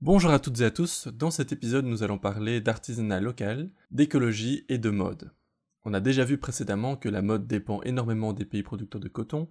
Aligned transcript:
Bonjour 0.00 0.30
à 0.30 0.38
toutes 0.38 0.60
et 0.60 0.64
à 0.64 0.70
tous, 0.70 1.08
dans 1.08 1.32
cet 1.32 1.50
épisode 1.50 1.84
nous 1.84 2.04
allons 2.04 2.18
parler 2.18 2.60
d'artisanat 2.60 3.20
local, 3.20 3.68
d'écologie 3.90 4.64
et 4.68 4.78
de 4.78 4.90
mode. 4.90 5.32
On 5.84 5.92
a 5.92 5.98
déjà 5.98 6.24
vu 6.24 6.38
précédemment 6.38 6.94
que 6.94 7.08
la 7.08 7.20
mode 7.20 7.48
dépend 7.48 7.82
énormément 7.82 8.32
des 8.32 8.44
pays 8.44 8.62
producteurs 8.62 9.00
de 9.00 9.08
coton 9.08 9.48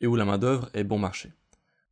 et 0.00 0.06
où 0.06 0.14
la 0.14 0.24
main-d'œuvre 0.24 0.70
est 0.72 0.84
bon 0.84 1.00
marché. 1.00 1.32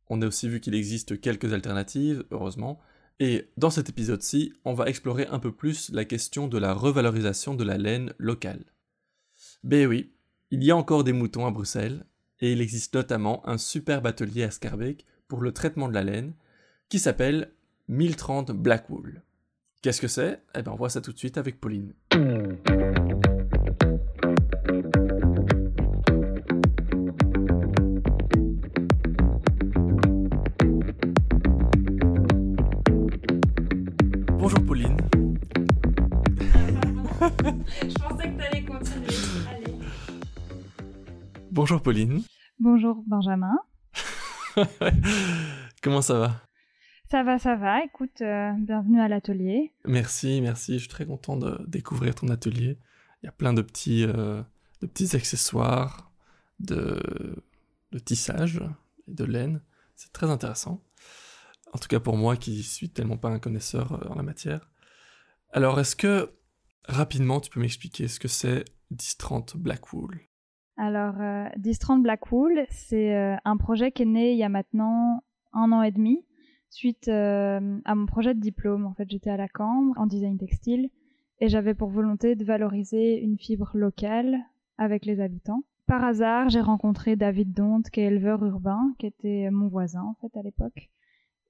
On 0.07 0.21
a 0.21 0.27
aussi 0.27 0.47
vu 0.47 0.61
qu'il 0.61 0.73
existe 0.73 1.19
quelques 1.19 1.51
alternatives, 1.51 2.23
heureusement, 2.31 2.79
et 3.19 3.49
dans 3.57 3.71
cet 3.71 3.89
épisode-ci, 3.89 4.53
on 4.63 4.73
va 4.73 4.87
explorer 4.87 5.27
un 5.27 5.39
peu 5.39 5.51
plus 5.51 5.91
la 5.91 6.05
question 6.05 6.47
de 6.47 6.57
la 6.57 6.73
revalorisation 6.73 7.55
de 7.55 7.65
la 7.65 7.77
laine 7.77 8.13
locale. 8.19 8.63
Ben 9.65 9.85
oui, 9.85 10.13
il 10.49 10.63
y 10.63 10.71
a 10.71 10.77
encore 10.77 11.03
des 11.03 11.11
moutons 11.11 11.45
à 11.45 11.51
Bruxelles, 11.51 12.05
et 12.39 12.53
il 12.53 12.61
existe 12.61 12.95
notamment 12.95 13.45
un 13.49 13.57
superbe 13.57 14.07
atelier 14.07 14.43
à 14.43 14.51
Scarbeck 14.51 15.05
pour 15.27 15.41
le 15.41 15.51
traitement 15.51 15.89
de 15.89 15.93
la 15.93 16.05
laine, 16.05 16.35
qui 16.87 16.99
s'appelle 16.99 17.51
1030 17.87 18.51
Blackwool. 18.51 19.21
Qu'est-ce 19.81 20.01
que 20.01 20.07
c'est? 20.07 20.41
Eh 20.55 20.61
bien 20.61 20.71
on 20.71 20.75
voit 20.75 20.89
ça 20.89 21.01
tout 21.01 21.13
de 21.13 21.17
suite 21.17 21.37
avec 21.37 21.59
Pauline. 21.59 21.93
Bonjour 34.37 34.65
Pauline. 34.65 34.97
Je 37.21 37.99
pensais 37.99 38.31
que 38.31 38.37
t'allais 38.37 38.65
continuer. 38.65 39.07
Allez. 39.49 39.75
Bonjour 41.51 41.81
Pauline. 41.81 42.23
Bonjour 42.59 43.03
Benjamin. 43.05 43.57
Comment 45.81 46.01
ça 46.01 46.19
va? 46.19 46.46
Ça 47.09 47.23
va, 47.23 47.39
ça 47.39 47.55
va. 47.55 47.85
Écoute, 47.85 48.19
euh, 48.19 48.51
bienvenue 48.57 48.99
à 48.99 49.07
l'atelier. 49.07 49.71
Merci, 49.85 50.41
merci. 50.41 50.73
Je 50.73 50.79
suis 50.79 50.89
très 50.89 51.05
content 51.05 51.37
de 51.37 51.57
découvrir 51.65 52.13
ton 52.13 52.27
atelier. 52.27 52.77
Il 53.23 53.27
y 53.27 53.29
a 53.29 53.31
plein 53.31 53.53
de 53.53 53.61
petits, 53.61 54.03
euh, 54.03 54.43
de 54.81 54.87
petits 54.87 55.15
accessoires, 55.15 56.11
de, 56.59 57.01
de 57.93 57.99
tissage 57.99 58.61
et 59.07 59.13
de 59.13 59.23
laine. 59.23 59.61
C'est 59.95 60.11
très 60.11 60.29
intéressant. 60.29 60.83
En 61.71 61.77
tout 61.77 61.87
cas 61.87 62.01
pour 62.01 62.17
moi 62.17 62.35
qui 62.35 62.61
suis 62.61 62.89
tellement 62.89 63.15
pas 63.15 63.29
un 63.29 63.39
connaisseur 63.39 63.93
euh, 63.93 64.09
en 64.09 64.15
la 64.15 64.23
matière. 64.23 64.69
Alors 65.53 65.79
est-ce 65.79 65.95
que 65.95 66.33
rapidement 66.89 67.39
tu 67.39 67.49
peux 67.49 67.61
m'expliquer 67.61 68.09
ce 68.09 68.19
que 68.19 68.27
c'est 68.27 68.65
1030 68.91 69.55
Blackwool 69.55 70.19
Alors, 70.75 71.21
euh, 71.21 71.47
Distrand 71.55 71.99
Blackwool, 71.99 72.65
c'est 72.69 73.37
un 73.45 73.55
projet 73.55 73.93
qui 73.93 74.01
est 74.03 74.05
né 74.05 74.33
il 74.33 74.37
y 74.37 74.43
a 74.43 74.49
maintenant 74.49 75.23
un 75.53 75.71
an 75.71 75.81
et 75.81 75.91
demi, 75.91 76.26
suite 76.77 77.07
euh, 77.07 77.79
à 77.85 77.95
mon 77.95 78.05
projet 78.05 78.33
de 78.33 78.39
diplôme. 78.39 78.85
En 78.85 78.93
fait, 78.93 79.09
j'étais 79.09 79.29
à 79.29 79.37
la 79.37 79.47
Cambre 79.47 79.93
en 79.97 80.05
design 80.05 80.37
textile 80.37 80.89
et 81.39 81.49
j'avais 81.49 81.73
pour 81.73 81.89
volonté 81.89 82.35
de 82.35 82.43
valoriser 82.45 83.19
une 83.19 83.37
fibre 83.37 83.71
locale 83.73 84.37
avec 84.77 85.05
les 85.05 85.19
habitants. 85.19 85.63
Par 85.87 86.03
hasard, 86.03 86.49
j'ai 86.49 86.61
rencontré 86.61 87.15
David 87.15 87.53
Donte, 87.53 87.89
qui 87.89 88.01
est 88.01 88.05
éleveur 88.05 88.43
urbain, 88.45 88.93
qui 88.99 89.05
était 89.07 89.49
mon 89.51 89.67
voisin 89.69 90.03
en 90.03 90.15
fait 90.21 90.37
à 90.37 90.43
l'époque. 90.43 90.89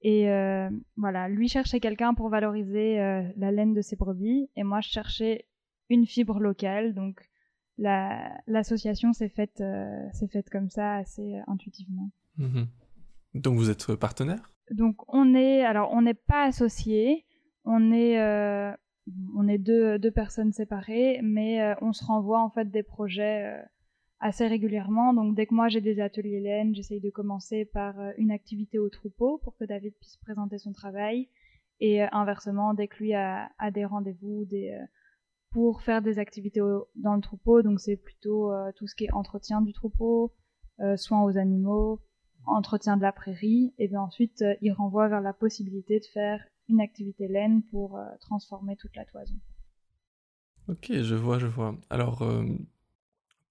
Et 0.02 0.30
euh, 0.30 0.70
voilà, 0.96 1.28
lui 1.28 1.48
cherchait 1.48 1.80
quelqu'un 1.80 2.14
pour 2.14 2.28
valoriser 2.28 3.00
euh, 3.00 3.22
la 3.36 3.50
laine 3.50 3.74
de 3.74 3.82
ses 3.82 3.96
brebis, 3.96 4.48
et 4.56 4.62
moi 4.62 4.80
je 4.80 4.88
cherchais 4.88 5.46
une 5.90 6.06
fibre 6.06 6.38
locale. 6.38 6.94
Donc 6.94 7.20
la- 7.78 8.30
l'association 8.46 9.12
s'est 9.12 9.28
faite, 9.28 9.60
euh, 9.60 10.08
faite 10.30 10.50
comme 10.50 10.70
ça 10.70 10.94
assez 10.94 11.40
intuitivement. 11.48 12.10
Mhm. 12.36 12.68
Donc 13.34 13.56
vous 13.56 13.70
êtes 13.70 13.94
partenaire? 13.96 14.52
Donc 14.70 14.96
on 15.08 15.34
est, 15.34 15.62
alors 15.62 15.90
on 15.92 16.02
n'est 16.02 16.14
pas 16.14 16.44
associés, 16.44 17.24
on 17.64 17.92
est, 17.92 18.20
euh, 18.20 18.72
on 19.36 19.48
est 19.48 19.58
deux, 19.58 19.98
deux 19.98 20.10
personnes 20.10 20.52
séparées, 20.52 21.20
mais 21.22 21.62
euh, 21.62 21.74
on 21.80 21.92
se 21.92 22.04
renvoie 22.04 22.40
en 22.40 22.50
fait 22.50 22.70
des 22.70 22.82
projets 22.82 23.44
euh, 23.44 23.62
assez 24.20 24.46
régulièrement. 24.46 25.14
Donc 25.14 25.34
dès 25.34 25.46
que 25.46 25.54
moi 25.54 25.68
j'ai 25.68 25.80
des 25.80 26.00
ateliers 26.00 26.40
laine, 26.40 26.74
j'essaye 26.74 27.00
de 27.00 27.10
commencer 27.10 27.64
par 27.64 27.98
euh, 28.00 28.12
une 28.18 28.30
activité 28.30 28.78
au 28.78 28.88
troupeau 28.88 29.38
pour 29.42 29.56
que 29.56 29.64
David 29.64 29.94
puisse 30.00 30.16
présenter 30.18 30.58
son 30.58 30.72
travail, 30.72 31.28
et 31.80 32.02
euh, 32.02 32.06
inversement 32.12 32.74
dès 32.74 32.88
que 32.88 32.98
lui 32.98 33.14
a, 33.14 33.50
a 33.58 33.70
des 33.70 33.84
rendez-vous, 33.84 34.44
des 34.44 34.70
euh, 34.70 34.84
pour 35.50 35.80
faire 35.80 36.02
des 36.02 36.18
activités 36.18 36.60
dans 36.96 37.14
le 37.14 37.22
troupeau. 37.22 37.62
Donc 37.62 37.80
c'est 37.80 37.96
plutôt 37.96 38.52
tout 38.76 38.86
ce 38.86 38.94
qui 38.94 39.06
est 39.06 39.12
entretien 39.12 39.62
du 39.62 39.72
troupeau, 39.72 40.34
soins 40.96 41.22
aux 41.22 41.38
animaux, 41.38 42.02
entretien 42.48 42.96
de 42.96 43.02
la 43.02 43.12
prairie, 43.12 43.72
et 43.78 43.88
bien 43.88 44.00
ensuite 44.00 44.42
euh, 44.42 44.54
il 44.60 44.72
renvoie 44.72 45.08
vers 45.08 45.20
la 45.20 45.32
possibilité 45.32 46.00
de 46.00 46.04
faire 46.06 46.44
une 46.68 46.80
activité 46.80 47.28
laine 47.28 47.62
pour 47.70 47.96
euh, 47.96 48.04
transformer 48.20 48.76
toute 48.76 48.94
la 48.96 49.04
toison. 49.04 49.36
Ok, 50.68 50.92
je 50.92 51.14
vois, 51.14 51.38
je 51.38 51.46
vois. 51.46 51.74
Alors 51.90 52.22
euh, 52.22 52.44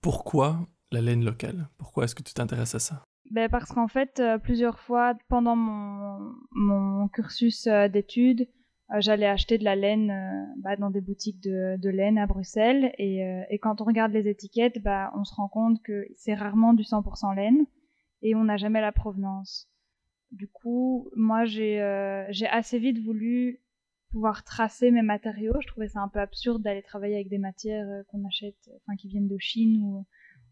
pourquoi 0.02 0.68
la 0.92 1.02
laine 1.02 1.26
locale? 1.26 1.68
Pourquoi 1.78 2.04
est-ce 2.06 2.16
que 2.16 2.24
tu 2.24 2.34
t'intéresses 2.34 2.76
à 2.76 2.80
ça? 2.80 3.04
Ben, 3.32 3.50
parce 3.50 3.74
qu'en 3.74 3.88
fait, 3.90 4.20
euh, 4.20 4.38
plusieurs 4.38 4.80
fois 4.80 5.16
pendant 5.28 5.56
mon, 5.56 6.34
mon 6.52 7.08
cursus 7.10 7.68
euh, 7.68 7.88
d'études, 7.90 8.48
j'allais 9.00 9.28
acheter 9.28 9.58
de 9.58 9.66
la 9.66 9.76
laine 9.76 10.14
bah, 10.60 10.78
dans 10.78 10.90
des 10.90 11.02
boutiques 11.02 11.44
de, 11.44 11.76
de 11.78 11.90
laine 11.90 12.18
à 12.18 12.26
Bruxelles. 12.26 12.94
Et, 12.98 13.20
et 13.50 13.60
quand 13.60 13.82
on 13.82 13.84
regarde 13.84 14.14
les 14.14 14.30
étiquettes, 14.30 14.82
bah, 14.82 15.12
on 15.14 15.26
se 15.26 15.36
rend 15.36 15.50
compte 15.50 15.84
que 15.84 16.08
c'est 16.16 16.34
rarement 16.34 16.74
du 16.74 16.84
100% 16.84 17.36
laine 17.36 17.66
et 18.28 18.36
on 18.36 18.44
n'a 18.44 18.58
jamais 18.58 18.82
la 18.82 18.92
provenance. 18.92 19.70
Du 20.32 20.48
coup, 20.48 21.10
moi, 21.16 21.46
j'ai 21.46 21.82
euh, 21.82 22.26
j'ai 22.30 22.48
assez 22.48 22.80
vite 22.80 23.00
voulu 23.00 23.62
pouvoir 24.12 24.44
tracer 24.44 24.92
mes 24.92 25.02
matériaux. 25.02 25.56
Je 25.62 25.68
trouvais 25.68 25.88
ça 25.88 26.02
un 26.02 26.10
peu 26.10 26.20
absurde 26.20 26.62
d'aller 26.62 26.82
travailler 26.82 27.16
avec 27.16 27.30
des 27.30 27.38
matières 27.38 27.88
euh, 27.88 28.04
qu'on 28.08 28.26
achète, 28.26 28.70
enfin 28.78 28.96
qui 28.98 29.08
viennent 29.08 29.28
de 29.28 29.38
Chine 29.38 29.82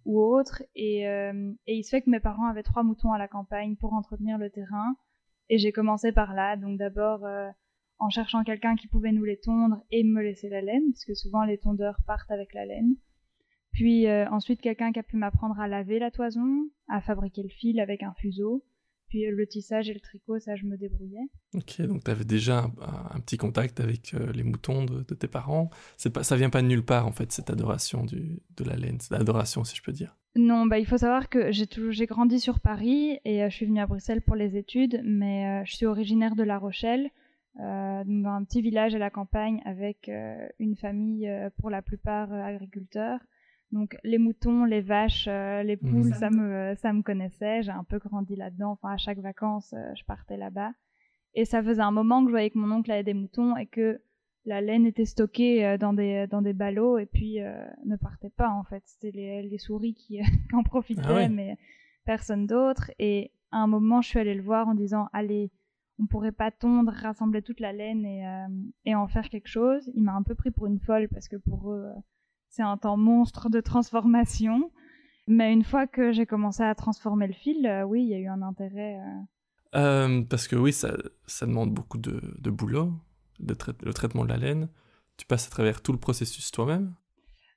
ou, 0.05 0.19
autre. 0.19 0.63
Et, 0.75 1.07
euh, 1.07 1.51
et 1.67 1.75
il 1.75 1.83
se 1.83 1.89
fait 1.89 2.01
que 2.01 2.09
mes 2.09 2.19
parents 2.19 2.47
avaient 2.47 2.63
trois 2.63 2.83
moutons 2.83 3.11
à 3.11 3.17
la 3.17 3.27
campagne 3.27 3.75
pour 3.75 3.93
entretenir 3.93 4.37
le 4.37 4.49
terrain. 4.49 4.95
Et 5.49 5.57
j'ai 5.57 5.71
commencé 5.71 6.11
par 6.11 6.33
là. 6.33 6.55
Donc 6.57 6.77
d'abord 6.77 7.25
en 7.99 8.09
cherchant 8.09 8.43
quelqu'un 8.43 8.75
qui 8.75 8.87
pouvait 8.87 9.11
nous 9.11 9.23
les 9.23 9.39
tondre 9.39 9.81
et 9.91 10.03
me 10.03 10.21
laisser 10.21 10.49
la 10.49 10.61
laine, 10.61 10.91
parce 10.91 11.05
que 11.05 11.13
souvent 11.13 11.43
les 11.43 11.57
tondeurs 11.57 11.97
partent 12.05 12.31
avec 12.31 12.53
la 12.53 12.65
laine. 12.65 12.95
Puis 13.75 14.07
euh, 14.07 14.25
ensuite 14.29 14.61
quelqu'un 14.61 14.91
qui 14.91 14.99
a 14.99 15.03
pu 15.03 15.17
m'apprendre 15.17 15.59
à 15.59 15.67
laver 15.67 15.99
la 15.99 16.09
toison, 16.09 16.69
à 16.87 17.01
fabriquer 17.01 17.43
le 17.43 17.49
fil 17.49 17.79
avec 17.79 18.03
un 18.03 18.13
fuseau. 18.13 18.63
Puis 19.09 19.27
euh, 19.27 19.31
le 19.31 19.45
tissage 19.45 19.89
et 19.89 19.93
le 19.93 19.99
tricot, 19.99 20.39
ça 20.39 20.55
je 20.55 20.65
me 20.65 20.77
débrouillais. 20.77 21.27
Ok, 21.53 21.81
donc 21.81 22.05
tu 22.05 22.09
avais 22.09 22.23
déjà 22.23 22.71
un, 22.81 23.19
petit 23.19 23.37
contact 23.37 23.81
avec 23.81 24.13
euh, 24.13 24.31
les 24.31 24.43
moutons 24.43 24.85
de, 24.85 25.03
de 25.03 25.13
tes 25.13 25.27
parents. 25.27 25.69
C'est 25.97 26.09
pas, 26.09 26.23
ça 26.23 26.37
vient 26.37 26.49
pas 26.49 26.61
de 26.61 26.67
nulle 26.67 26.85
part 26.85 27.05
en 27.05 27.11
fait, 27.11 27.31
cette 27.33 27.49
adoration 27.49 28.05
du, 28.05 28.39
de 28.55 28.63
la 28.63 28.77
laine, 28.77 28.99
cette 28.99 29.19
adoration 29.19 29.65
si 29.65 29.75
je 29.75 29.83
peux 29.83 29.91
dire. 29.91 30.15
Non, 30.37 30.65
bah, 30.65 30.79
il 30.79 30.85
faut 30.85 30.97
savoir 30.97 31.29
que 31.29 31.51
j'ai 31.51 31.67
toujours 31.67 31.91
j'ai 31.91 32.07
grandi 32.07 32.39
sur 32.39 32.61
Paris 32.61 33.19
et 33.25 33.43
euh, 33.43 33.49
je 33.49 33.55
suis 33.55 33.65
venue 33.65 33.81
à 33.81 33.87
Bruxelles 33.87 34.21
pour 34.21 34.35
les 34.35 34.57
études, 34.57 35.01
mais 35.03 35.65
je 35.65 35.75
suis 35.75 35.85
originaire 35.85 36.35
de 36.35 36.43
La 36.43 36.57
Rochelle, 36.57 37.11
euh, 37.61 38.03
dans 38.05 38.31
un 38.31 38.43
petit 38.43 38.61
village 38.61 38.95
à 38.95 38.97
la 38.97 39.09
campagne 39.09 39.61
avec 39.63 40.09
euh, 40.09 40.45
une 40.59 40.75
famille 40.75 41.29
euh, 41.29 41.49
pour 41.57 41.69
la 41.69 41.81
plupart 41.81 42.33
agriculteurs. 42.33 43.19
Donc 43.75 43.97
les 44.03 44.17
moutons, 44.17 44.63
les 44.63 44.81
vaches, 44.81 45.27
euh, 45.27 45.61
les 45.61 45.75
Mhm. 45.81 45.89
poules, 45.89 46.13
ça 46.15 46.29
me 46.29 46.73
ça 46.75 46.93
me 46.93 47.01
connaissait. 47.03 47.61
J'ai 47.61 47.71
un 47.71 47.83
peu 47.83 47.99
grandi 47.99 48.35
là-dedans. 48.35 48.71
Enfin 48.71 48.93
à 48.93 48.97
chaque 48.97 49.19
vacances, 49.19 49.73
euh, 49.73 49.93
je 49.95 50.03
partais 50.05 50.37
là-bas. 50.37 50.71
Et 51.33 51.43
ça 51.45 51.61
faisait 51.61 51.81
un 51.81 51.91
moment 51.91 52.21
que 52.21 52.27
je 52.29 52.31
voyais 52.31 52.49
que 52.49 52.57
mon 52.57 52.71
oncle 52.73 52.89
avait 52.91 53.03
des 53.03 53.13
moutons 53.13 53.57
et 53.57 53.65
que 53.67 53.99
la 54.45 54.61
laine 54.61 54.85
était 54.85 55.05
stockée 55.05 55.65
euh, 55.65 55.77
dans 55.77 55.91
des 55.93 56.25
dans 56.27 56.41
des 56.41 56.53
ballots 56.53 56.97
et 56.97 57.05
puis 57.05 57.41
euh, 57.41 57.65
ne 57.85 57.97
partait 57.97 58.29
pas 58.29 58.49
en 58.49 58.63
fait. 58.63 58.81
C'était 58.85 59.11
les, 59.11 59.43
les 59.43 59.57
souris 59.57 59.93
qui, 59.93 60.19
qui 60.49 60.55
en 60.55 60.63
profitaient, 60.63 61.03
Ah 61.09 61.13
ouais. 61.15 61.29
mais 61.29 61.57
personne 62.05 62.47
d'autre. 62.47 62.91
Et 62.97 63.31
à 63.51 63.57
un 63.57 63.67
moment, 63.67 64.01
je 64.01 64.07
suis 64.09 64.19
allée 64.19 64.35
le 64.35 64.41
voir 64.43 64.67
en 64.69 64.73
disant 64.75 65.09
allez, 65.11 65.51
on 65.99 66.05
pourrait 66.07 66.31
pas 66.43 66.51
tondre, 66.51 66.91
rassembler 66.93 67.41
toute 67.41 67.59
la 67.59 67.73
laine 67.73 68.05
et 68.05 68.25
euh, 68.25 68.47
et 68.85 68.95
en 68.95 69.07
faire 69.07 69.27
quelque 69.29 69.49
chose. 69.49 69.91
Il 69.95 70.03
m'a 70.03 70.13
un 70.13 70.23
peu 70.23 70.35
pris 70.35 70.51
pour 70.51 70.65
une 70.67 70.79
folle 70.79 71.09
parce 71.09 71.27
que 71.27 71.35
pour 71.37 71.73
eux, 71.73 71.85
euh, 71.93 71.99
c'est 72.55 72.63
un 72.63 72.77
temps 72.77 72.97
monstre 72.97 73.49
de 73.49 73.59
transformation. 73.61 74.71
Mais 75.27 75.51
une 75.51 75.63
fois 75.63 75.87
que 75.87 76.11
j'ai 76.11 76.25
commencé 76.25 76.63
à 76.63 76.73
transformer 76.75 77.27
le 77.27 77.33
fil, 77.33 77.65
euh, 77.65 77.83
oui, 77.83 78.03
il 78.03 78.09
y 78.09 78.13
a 78.13 78.19
eu 78.19 78.27
un 78.27 78.41
intérêt. 78.41 78.97
euh, 78.99 79.79
Euh, 79.79 80.21
parce 80.29 80.47
que 80.47 80.55
oui, 80.55 80.71
ça, 80.71 80.95
ça 81.25 81.45
demande 81.45 81.73
beaucoup 81.73 81.97
de, 81.97 82.21
de 82.39 82.49
boulot, 82.49 82.93
de 83.39 83.53
trai- 83.53 83.73
le 83.83 83.93
traitement 83.93 84.23
de 84.23 84.29
la 84.29 84.37
laine. 84.37 84.69
Tu 85.17 85.25
passes 85.25 85.47
à 85.47 85.49
travers 85.49 85.81
tout 85.81 85.91
le 85.91 85.97
processus 85.99 86.51
toi-même? 86.51 86.93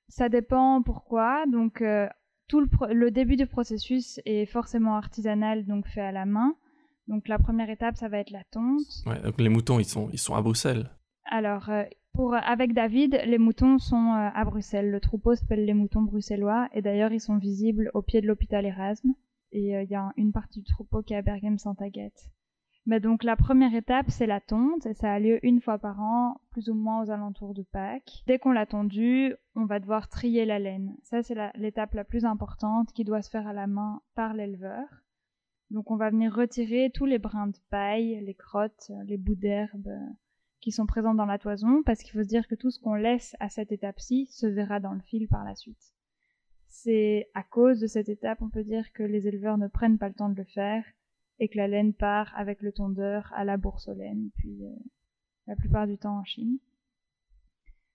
Ça 0.08 0.28
dépend 0.28 0.82
pourquoi. 0.82 1.44
Donc, 1.46 1.82
tout 2.48 2.60
le, 2.60 3.10
début 3.10 3.36
du 3.36 3.46
processus 3.46 4.20
est 4.24 4.46
forcément 4.46 4.96
artisanal, 4.96 5.66
donc 5.66 5.86
fait 5.86 6.00
à 6.00 6.12
la 6.12 6.24
main. 6.24 6.54
Donc, 7.06 7.28
la 7.28 7.38
première 7.38 7.68
étape, 7.70 7.96
ça 7.96 8.08
va 8.08 8.18
être 8.18 8.30
la 8.30 8.44
tonte. 8.50 8.80
Ouais, 9.06 9.20
les 9.38 9.48
moutons, 9.50 9.78
ils 9.78 9.84
sont, 9.84 10.08
ils 10.12 10.18
sont 10.18 10.34
à 10.34 10.40
Bruxelles. 10.42 10.90
Alors, 11.30 11.68
pour, 12.12 12.34
avec 12.34 12.72
David, 12.72 13.20
les 13.26 13.38
moutons 13.38 13.78
sont 13.78 14.12
euh, 14.12 14.30
à 14.34 14.44
Bruxelles. 14.44 14.90
Le 14.90 15.00
troupeau 15.00 15.34
s'appelle 15.34 15.64
les 15.64 15.74
moutons 15.74 16.02
bruxellois. 16.02 16.68
Et 16.72 16.82
d'ailleurs, 16.82 17.12
ils 17.12 17.20
sont 17.20 17.38
visibles 17.38 17.90
au 17.94 18.02
pied 18.02 18.20
de 18.20 18.26
l'hôpital 18.26 18.66
Erasme. 18.66 19.14
Et 19.52 19.76
euh, 19.76 19.82
il 19.82 19.90
y 19.90 19.94
a 19.94 20.12
une 20.16 20.32
partie 20.32 20.60
du 20.60 20.66
troupeau 20.66 21.02
qui 21.02 21.14
est 21.14 21.16
à 21.16 21.22
Berghem-Saint-Agathe. 21.22 22.30
Mais 22.86 23.00
donc 23.00 23.22
la 23.22 23.36
première 23.36 23.74
étape, 23.74 24.08
c'est 24.08 24.26
la 24.26 24.40
tonte, 24.40 24.86
et 24.86 24.94
ça 24.94 25.12
a 25.12 25.18
lieu 25.18 25.44
une 25.44 25.60
fois 25.60 25.78
par 25.78 26.00
an, 26.00 26.40
plus 26.50 26.70
ou 26.70 26.74
moins 26.74 27.02
aux 27.02 27.10
alentours 27.10 27.52
de 27.52 27.62
Pâques. 27.62 28.24
Dès 28.26 28.38
qu'on 28.38 28.52
l'a 28.52 28.64
tondue, 28.64 29.34
on 29.54 29.66
va 29.66 29.78
devoir 29.78 30.08
trier 30.08 30.46
la 30.46 30.58
laine. 30.58 30.96
Ça, 31.02 31.22
c'est 31.22 31.36
l'étape 31.56 31.92
la, 31.92 32.04
plus 32.04 32.24
importante 32.24 32.90
qui 32.94 33.04
doit 33.04 33.20
se 33.20 33.28
faire 33.28 33.46
à 33.46 33.52
la 33.52 33.66
main 33.66 34.00
par 34.14 34.32
l'éleveur. 34.32 34.86
Donc 35.70 35.90
on 35.90 35.96
va 35.96 36.08
venir 36.08 36.34
retirer 36.34 36.90
tous 36.94 37.04
les 37.04 37.18
brins 37.18 37.48
de 37.48 37.58
paille, 37.68 38.24
les 38.24 38.34
crottes, 38.34 38.90
les 39.04 39.18
bouts 39.18 39.34
d'herbe 39.34 39.90
qui 40.60 40.72
sont 40.72 40.86
présents 40.86 41.14
dans 41.14 41.26
la 41.26 41.38
toison, 41.38 41.82
parce 41.84 42.02
qu'il 42.02 42.12
faut 42.12 42.22
se 42.22 42.28
dire 42.28 42.48
que 42.48 42.54
tout 42.54 42.70
ce 42.70 42.80
qu'on 42.80 42.94
laisse 42.94 43.36
à 43.40 43.48
cette 43.48 43.72
étape-ci 43.72 44.26
se 44.30 44.46
verra 44.46 44.80
dans 44.80 44.92
le 44.92 45.00
fil 45.00 45.28
par 45.28 45.44
la 45.44 45.54
suite. 45.54 45.94
C'est 46.68 47.30
à 47.34 47.42
cause 47.42 47.80
de 47.80 47.86
cette 47.86 48.08
étape, 48.08 48.42
on 48.42 48.50
peut 48.50 48.64
dire, 48.64 48.92
que 48.92 49.02
les 49.02 49.26
éleveurs 49.26 49.58
ne 49.58 49.68
prennent 49.68 49.98
pas 49.98 50.08
le 50.08 50.14
temps 50.14 50.28
de 50.28 50.36
le 50.36 50.44
faire, 50.44 50.84
et 51.38 51.48
que 51.48 51.56
la 51.56 51.68
laine 51.68 51.94
part 51.94 52.32
avec 52.36 52.62
le 52.62 52.72
tondeur 52.72 53.32
à 53.34 53.44
la 53.44 53.56
bourse 53.56 53.88
aux 53.88 53.94
laines, 53.94 54.30
puis 54.36 54.64
euh, 54.64 54.74
la 55.46 55.56
plupart 55.56 55.86
du 55.86 55.98
temps 55.98 56.18
en 56.18 56.24
Chine. 56.24 56.58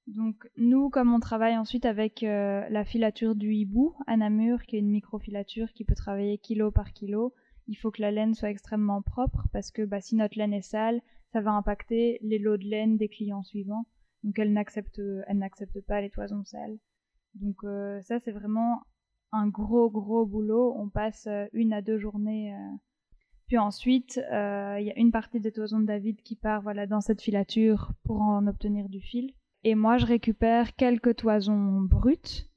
Donc 0.07 0.49
nous, 0.57 0.89
comme 0.89 1.13
on 1.13 1.19
travaille 1.19 1.57
ensuite 1.57 1.85
avec 1.85 2.23
euh, 2.23 2.67
la 2.69 2.83
filature 2.83 3.35
du 3.35 3.53
hibou 3.53 3.95
à 4.05 4.17
Namur, 4.17 4.63
qui 4.63 4.75
est 4.75 4.79
une 4.79 4.91
microfilature 4.91 5.71
qui 5.71 5.85
peut 5.85 5.95
travailler 5.95 6.37
kilo 6.37 6.71
par 6.71 6.91
kilo, 6.91 7.33
il 7.67 7.75
faut 7.75 7.91
que 7.91 8.01
la 8.01 8.11
laine 8.11 8.33
soit 8.33 8.49
extrêmement 8.49 9.01
propre 9.01 9.47
parce 9.53 9.71
que 9.71 9.83
bah, 9.83 10.01
si 10.01 10.15
notre 10.15 10.37
laine 10.37 10.53
est 10.53 10.61
sale, 10.61 11.01
ça 11.33 11.41
va 11.41 11.51
impacter 11.51 12.19
les 12.21 12.39
lots 12.39 12.57
de 12.57 12.65
laine 12.65 12.97
des 12.97 13.09
clients 13.09 13.43
suivants. 13.43 13.85
Donc 14.23 14.39
elle 14.39 14.53
n'accepte, 14.53 15.01
n'accepte 15.33 15.81
pas 15.81 15.99
les 15.99 16.09
toisons 16.09 16.45
sales. 16.45 16.77
Donc 17.35 17.57
euh, 17.63 18.01
ça 18.03 18.19
c'est 18.21 18.31
vraiment 18.31 18.83
un 19.31 19.47
gros 19.47 19.89
gros 19.89 20.25
boulot. 20.25 20.73
On 20.77 20.89
passe 20.89 21.27
une 21.51 21.73
à 21.73 21.81
deux 21.81 21.97
journées 21.97 22.55
puis 23.47 23.57
ensuite, 23.57 24.19
euh, 24.31 24.77
il 24.79 24.87
y 24.87 24.91
a 24.91 24.97
une 24.97 25.11
partie 25.11 25.39
des 25.39 25.51
toisons 25.51 25.79
de 25.79 25.85
David 25.85 26.21
qui 26.21 26.35
part 26.35 26.61
voilà, 26.61 26.87
dans 26.87 27.01
cette 27.01 27.21
filature 27.21 27.91
pour 28.03 28.21
en 28.21 28.47
obtenir 28.47 28.89
du 28.89 29.01
fil. 29.01 29.33
Et 29.63 29.75
moi, 29.75 29.97
je 29.97 30.05
récupère 30.05 30.75
quelques 30.75 31.15
toisons 31.17 31.81
brutes 31.81 32.49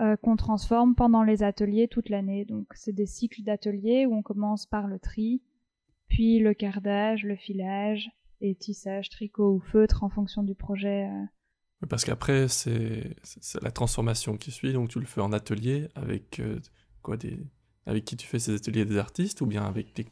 euh, 0.00 0.16
qu'on 0.16 0.36
transforme 0.36 0.94
pendant 0.94 1.22
les 1.22 1.42
ateliers 1.42 1.88
toute 1.88 2.08
l'année. 2.08 2.44
Donc, 2.44 2.66
c'est 2.74 2.92
des 2.92 3.06
cycles 3.06 3.42
d'ateliers 3.42 4.06
où 4.06 4.14
on 4.14 4.22
commence 4.22 4.66
par 4.66 4.88
le 4.88 4.98
tri, 4.98 5.42
puis 6.14 6.38
le 6.38 6.54
cardage, 6.54 7.24
le 7.24 7.36
filage 7.36 8.10
et 8.40 8.54
tissage, 8.54 9.10
tricot 9.10 9.54
ou 9.54 9.60
feutre 9.60 10.04
en 10.04 10.08
fonction 10.08 10.42
du 10.42 10.54
projet. 10.54 11.08
Euh. 11.10 11.86
Parce 11.88 12.04
qu'après, 12.04 12.48
c'est 12.48 13.16
la 13.62 13.70
transformation 13.70 14.36
qui 14.36 14.50
suit, 14.50 14.72
donc 14.72 14.88
tu 14.88 15.00
le 15.00 15.06
fais 15.06 15.20
en 15.20 15.32
atelier 15.32 15.88
avec 15.94 16.40
quoi 17.02 17.16
des 17.16 17.38
avec 17.86 18.04
qui 18.04 18.16
tu 18.16 18.26
fais 18.26 18.38
ces 18.38 18.54
ateliers 18.54 18.84
des 18.84 18.98
artistes 18.98 19.40
ou 19.40 19.46
bien 19.46 19.64
avec 19.64 19.94
des 19.94 20.06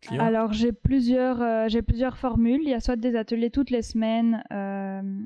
clients? 0.00 0.22
Alors 0.22 0.52
j'ai 0.52 0.72
plusieurs, 0.72 1.40
euh, 1.40 1.68
j'ai 1.68 1.82
plusieurs 1.82 2.18
formules. 2.18 2.60
Il 2.62 2.68
y 2.68 2.74
a 2.74 2.80
soit 2.80 2.96
des 2.96 3.16
ateliers 3.16 3.50
toutes 3.50 3.70
les 3.70 3.82
semaines 3.82 4.44
euh, 4.52 5.20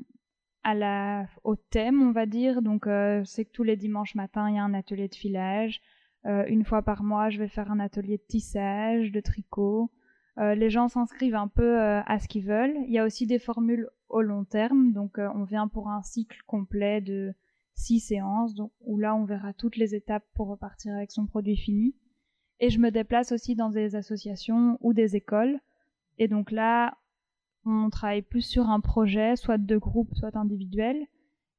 à 0.63 0.73
la, 0.73 1.27
au 1.43 1.55
thème, 1.55 2.01
on 2.01 2.11
va 2.11 2.25
dire. 2.25 2.61
Donc 2.61 2.87
euh, 2.87 3.23
c'est 3.25 3.45
que 3.45 3.51
tous 3.51 3.63
les 3.63 3.75
dimanches 3.75 4.15
matins, 4.15 4.49
il 4.49 4.55
y 4.55 4.59
a 4.59 4.63
un 4.63 4.73
atelier 4.73 5.07
de 5.07 5.15
filage. 5.15 5.81
une 6.25 6.63
fois 6.63 6.81
par 6.81 7.03
mois, 7.03 7.29
je 7.29 7.39
vais 7.39 7.47
faire 7.47 7.71
un 7.71 7.79
atelier 7.79 8.17
de 8.17 8.25
tissage, 8.27 9.11
de 9.11 9.19
tricot. 9.19 9.91
Les 10.39 10.69
gens 10.69 10.87
s'inscrivent 10.87 11.35
un 11.35 11.47
peu 11.47 11.79
à 11.79 12.19
ce 12.19 12.27
qu'ils 12.27 12.45
veulent. 12.45 12.75
Il 12.87 12.93
y 12.93 12.97
a 12.97 13.05
aussi 13.05 13.27
des 13.27 13.39
formules 13.39 13.89
au 14.07 14.21
long 14.21 14.45
terme. 14.45 14.93
Donc 14.93 15.17
on 15.17 15.43
vient 15.43 15.67
pour 15.67 15.89
un 15.89 16.01
cycle 16.01 16.39
complet 16.47 17.01
de 17.01 17.33
six 17.75 17.99
séances, 17.99 18.55
où 18.81 18.97
là 18.97 19.15
on 19.15 19.25
verra 19.25 19.53
toutes 19.53 19.77
les 19.77 19.95
étapes 19.95 20.25
pour 20.33 20.47
repartir 20.47 20.93
avec 20.93 21.11
son 21.11 21.25
produit 21.25 21.57
fini. 21.57 21.95
Et 22.59 22.69
je 22.69 22.79
me 22.79 22.91
déplace 22.91 23.31
aussi 23.31 23.55
dans 23.55 23.69
des 23.69 23.95
associations 23.95 24.77
ou 24.81 24.93
des 24.93 25.15
écoles. 25.15 25.59
Et 26.17 26.27
donc 26.27 26.51
là, 26.51 26.97
on 27.65 27.89
travaille 27.89 28.21
plus 28.21 28.41
sur 28.41 28.69
un 28.69 28.81
projet, 28.81 29.35
soit 29.35 29.57
de 29.57 29.77
groupe, 29.77 30.13
soit 30.15 30.35
individuel. 30.35 31.07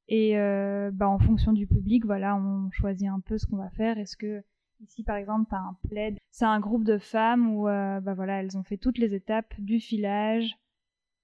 Et 0.08 0.38
euh, 0.38 0.90
bah, 0.92 1.08
en 1.08 1.18
fonction 1.18 1.52
du 1.52 1.66
public, 1.66 2.04
voilà, 2.04 2.36
on 2.36 2.70
choisit 2.70 3.08
un 3.08 3.20
peu 3.20 3.38
ce 3.38 3.46
qu'on 3.46 3.56
va 3.56 3.70
faire. 3.70 3.96
Est-ce 3.96 4.16
que 4.16 4.42
ici, 4.82 5.02
par 5.02 5.16
exemple, 5.16 5.48
tu 5.48 5.54
as 5.54 5.60
un 5.60 5.76
plaid 5.88 6.18
C'est 6.30 6.44
un 6.44 6.60
groupe 6.60 6.84
de 6.84 6.98
femmes 6.98 7.54
où 7.54 7.68
euh, 7.68 8.00
bah, 8.00 8.14
voilà, 8.14 8.40
elles 8.40 8.56
ont 8.56 8.62
fait 8.62 8.76
toutes 8.76 8.98
les 8.98 9.14
étapes 9.14 9.54
du 9.58 9.80
filage 9.80 10.56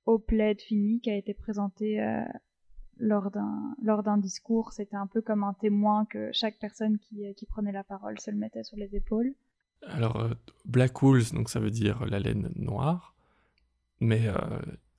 au 0.04 0.18
plaid 0.18 0.60
fini 0.60 1.00
qui 1.00 1.10
a 1.10 1.16
été 1.16 1.34
présenté 1.34 2.00
euh, 2.00 2.22
lors 2.98 3.30
d'un 3.30 4.18
discours, 4.18 4.72
c'était 4.72 4.96
un 4.96 5.06
peu 5.06 5.20
comme 5.20 5.44
un 5.44 5.52
témoin 5.54 6.06
que 6.06 6.30
chaque 6.32 6.58
personne 6.58 6.98
qui, 6.98 7.34
qui 7.34 7.46
prenait 7.46 7.72
la 7.72 7.84
parole 7.84 8.18
se 8.20 8.30
le 8.30 8.36
mettait 8.36 8.64
sur 8.64 8.76
les 8.76 8.94
épaules. 8.94 9.34
Alors 9.82 10.16
euh, 10.16 10.30
black 10.64 11.02
wools, 11.02 11.30
donc 11.32 11.50
ça 11.50 11.60
veut 11.60 11.70
dire 11.70 12.04
la 12.06 12.18
laine 12.18 12.50
noire, 12.56 13.14
mais 14.00 14.26
euh, 14.26 14.34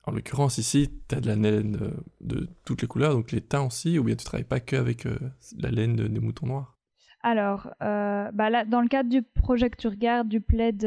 en 0.04 0.12
l'occurrence 0.12 0.58
ici, 0.58 0.90
tu 1.08 1.14
as 1.14 1.20
de 1.20 1.26
la 1.26 1.36
laine 1.36 1.76
euh, 1.80 1.90
de 2.20 2.48
toutes 2.64 2.82
les 2.82 2.88
couleurs, 2.88 3.14
donc 3.14 3.32
les 3.32 3.40
teints 3.40 3.66
aussi, 3.66 3.98
ou 3.98 4.04
bien 4.04 4.16
tu 4.16 4.24
travailles 4.24 4.44
pas 4.44 4.60
que 4.60 4.76
avec 4.76 5.06
la 5.58 5.70
laine 5.70 5.96
des 5.96 6.20
moutons 6.20 6.46
noirs? 6.46 6.77
Alors, 7.22 7.68
bah 7.80 8.50
là, 8.50 8.64
dans 8.64 8.80
le 8.80 8.88
cadre 8.88 9.10
du 9.10 9.22
projet 9.22 9.70
que 9.70 9.76
tu 9.76 9.88
regardes, 9.88 10.28
du 10.28 10.40
plaid 10.40 10.86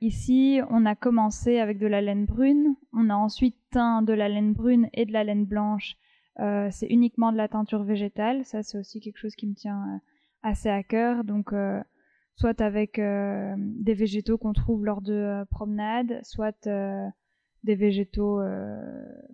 ici, 0.00 0.60
on 0.70 0.86
a 0.86 0.94
commencé 0.94 1.58
avec 1.58 1.78
de 1.78 1.86
la 1.86 2.00
laine 2.00 2.26
brune. 2.26 2.76
On 2.92 3.10
a 3.10 3.14
ensuite 3.14 3.56
teint 3.70 4.02
de 4.02 4.12
la 4.12 4.28
laine 4.28 4.52
brune 4.52 4.88
et 4.92 5.04
de 5.04 5.12
la 5.12 5.24
laine 5.24 5.44
blanche 5.44 5.96
euh, 6.40 6.68
c'est 6.70 6.86
uniquement 6.86 7.32
de 7.32 7.36
la 7.36 7.48
teinture 7.48 7.84
végétale. 7.84 8.44
Ça, 8.44 8.62
c'est 8.62 8.78
aussi 8.78 9.00
quelque 9.00 9.18
chose 9.18 9.36
qui 9.36 9.46
me 9.46 9.54
tient 9.54 9.82
euh, 9.82 9.98
assez 10.42 10.68
à 10.68 10.82
cœur. 10.82 11.24
Donc, 11.24 11.52
euh, 11.52 11.80
soit 12.36 12.60
avec 12.60 12.98
des 12.98 13.94
végétaux 13.94 14.38
qu'on 14.38 14.52
trouve 14.52 14.84
lors 14.84 15.02
de 15.02 15.44
promenades, 15.50 16.18
soit 16.24 16.68
des 17.64 17.74
végétaux 17.74 18.40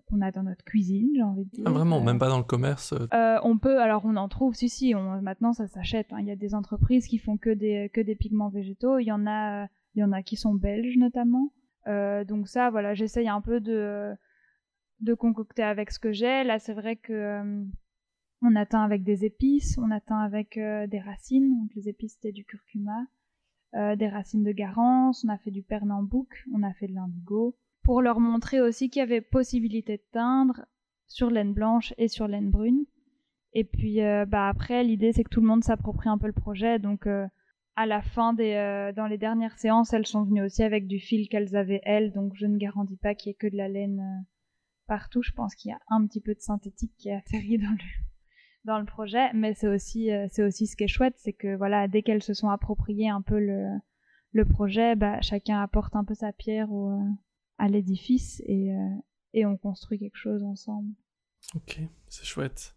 qu'on 0.09 0.21
a 0.21 0.31
dans 0.31 0.43
notre 0.43 0.65
cuisine, 0.65 1.11
j'ai 1.15 1.23
envie 1.23 1.45
de 1.45 1.51
dire. 1.51 1.65
Ah, 1.67 1.71
vraiment, 1.71 2.01
même 2.01 2.19
pas 2.19 2.29
dans 2.29 2.39
le 2.39 2.45
commerce 2.45 2.95
On 3.43 3.59
peut, 3.59 3.81
alors 3.81 4.03
on 4.05 4.17
en 4.17 4.29
trouve, 4.29 4.55
si, 4.55 4.69
si, 4.69 4.95
on, 4.95 5.21
maintenant 5.21 5.53
ça 5.53 5.67
s'achète. 5.67 6.13
Hein. 6.13 6.19
Il 6.21 6.27
y 6.27 6.31
a 6.31 6.37
des 6.37 6.55
entreprises 6.55 7.07
qui 7.07 7.19
font 7.19 7.37
que 7.37 7.51
des, 7.51 7.91
que 7.93 8.01
des 8.01 8.15
pigments 8.15 8.49
végétaux. 8.49 8.99
Il 8.99 9.05
y 9.05 9.13
en 9.13 9.27
a, 9.27 9.67
il 9.95 10.01
y 10.01 10.05
en 10.05 10.13
a 10.13 10.23
qui 10.23 10.37
sont 10.37 10.55
belges 10.55 10.97
notamment. 10.97 11.53
donc 11.87 12.49
ça, 12.49 12.71
voilà, 12.71 12.95
j'essaye 12.95 13.29
un 13.29 13.41
peu 13.41 13.61
de 13.61 14.15
de 15.01 15.15
concocter 15.15 15.63
avec 15.63 15.91
ce 15.91 15.99
que 15.99 16.13
j'ai. 16.13 16.45
Là, 16.45 16.59
c'est 16.59 16.75
vrai 16.75 16.97
que 16.97 17.13
euh, 17.13 17.65
on 18.43 18.57
atteint 18.57 18.83
avec 18.83 19.03
des 19.03 19.25
épices, 19.25 19.79
on 19.79 19.91
atteint 19.91 20.21
avec 20.21 20.57
euh, 20.57 20.87
des 20.87 21.01
racines. 21.01 21.59
Donc 21.59 21.75
les 21.75 21.89
épices 21.89 22.15
c'était 22.15 22.33
du 22.33 22.45
curcuma, 22.45 23.07
euh, 23.75 23.97
des 23.97 24.09
racines 24.09 24.45
de 24.45 24.53
garance. 24.53 25.25
On 25.25 25.29
a 25.29 25.39
fait 25.39 25.51
du 25.51 25.63
pernambouc, 25.63 26.29
on 26.55 26.63
a 26.63 26.73
fait 26.75 26.89
de 26.89 26.95
l'indigo, 26.95 27.57
pour 27.91 28.03
leur 28.03 28.21
montrer 28.21 28.61
aussi 28.61 28.89
qu'il 28.89 29.01
y 29.01 29.03
avait 29.03 29.21
possibilité 29.21 29.97
de 29.97 30.03
teindre 30.13 30.65
sur 31.09 31.29
laine 31.29 31.53
blanche 31.53 31.93
et 31.99 32.07
sur 32.07 32.29
laine 32.29 32.49
brune. 32.49 32.85
Et 33.53 33.65
puis 33.65 33.99
bah 34.29 34.49
après 34.49 34.85
l'idée 34.85 35.13
c'est 35.13 35.25
que 35.25 35.29
tout 35.29 35.41
le 35.41 35.49
monde 35.49 35.65
s'approprie 35.65 36.09
un 36.09 36.17
peu 36.17 36.29
le 36.29 36.33
projet. 36.33 36.79
Donc 36.79 37.09
à 37.75 37.87
la 37.87 38.01
fin 38.01 38.33
des 38.33 38.93
dans 38.95 39.09
les 39.09 39.19
dernières 39.19 39.59
séances, 39.59 39.93
elles 39.93 40.07
sont 40.07 40.23
venues 40.23 40.45
aussi 40.45 40.63
avec 40.63 40.87
du 40.87 41.01
fil 41.01 41.29
qu'elles 41.29 41.57
avaient 41.57 41.81
elles. 41.83 42.13
Donc 42.13 42.35
je 42.37 42.47
ne 42.47 42.59
garantis 42.59 42.97
pas 42.97 43.17
qu'il 43.17 43.31
y 43.31 43.33
ait 43.33 43.35
que 43.35 43.49
de 43.49 43.57
la 43.57 43.69
laine 43.69 44.25
partout. 44.87 45.23
Je 45.23 45.33
pense 45.33 45.57
qu'il 45.57 45.73
y 45.73 45.75
a 45.75 45.81
un 45.89 46.07
petit 46.07 46.21
peu 46.21 46.33
de 46.37 46.41
synthétique 46.41 46.93
qui 46.97 47.09
est 47.09 47.17
atterri 47.17 47.59
dans 47.59 47.73
le, 47.73 48.05
dans 48.67 48.79
le 48.79 48.87
projet, 48.87 49.33
mais 49.35 49.55
c'est 49.55 49.67
aussi, 49.67 50.13
euh, 50.13 50.29
c'est 50.31 50.45
aussi 50.45 50.69
ce 50.69 50.77
qui 50.77 50.85
est 50.85 50.87
chouette, 50.87 51.17
c'est 51.17 51.33
que 51.33 51.57
voilà, 51.57 51.89
dès 51.89 52.03
qu'elles 52.03 52.23
se 52.23 52.35
sont 52.35 52.51
appropriées 52.51 53.09
un 53.09 53.23
peu 53.23 53.41
le, 53.41 53.67
le 54.31 54.45
projet, 54.45 54.95
bah, 54.95 55.21
chacun 55.23 55.61
apporte 55.61 55.97
un 55.97 56.05
peu 56.05 56.15
sa 56.15 56.33
pierre 56.33 56.73
euh, 56.73 57.01
à 57.61 57.69
l'édifice 57.69 58.43
et, 58.47 58.73
euh, 58.73 58.89
et 59.35 59.47
on 59.47 59.57
construit 59.57 59.99
quelque 59.99 60.17
chose 60.17 60.43
ensemble. 60.43 60.93
Ok, 61.55 61.81
c'est 62.09 62.25
chouette. 62.25 62.75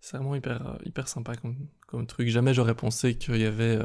C'est 0.00 0.16
vraiment 0.16 0.34
hyper, 0.34 0.78
hyper 0.84 1.08
sympa 1.08 1.36
comme, 1.36 1.68
comme 1.86 2.06
truc. 2.06 2.28
Jamais 2.28 2.54
j'aurais 2.54 2.74
pensé 2.74 3.18
qu'il 3.18 3.36
y 3.36 3.44
avait 3.44 3.78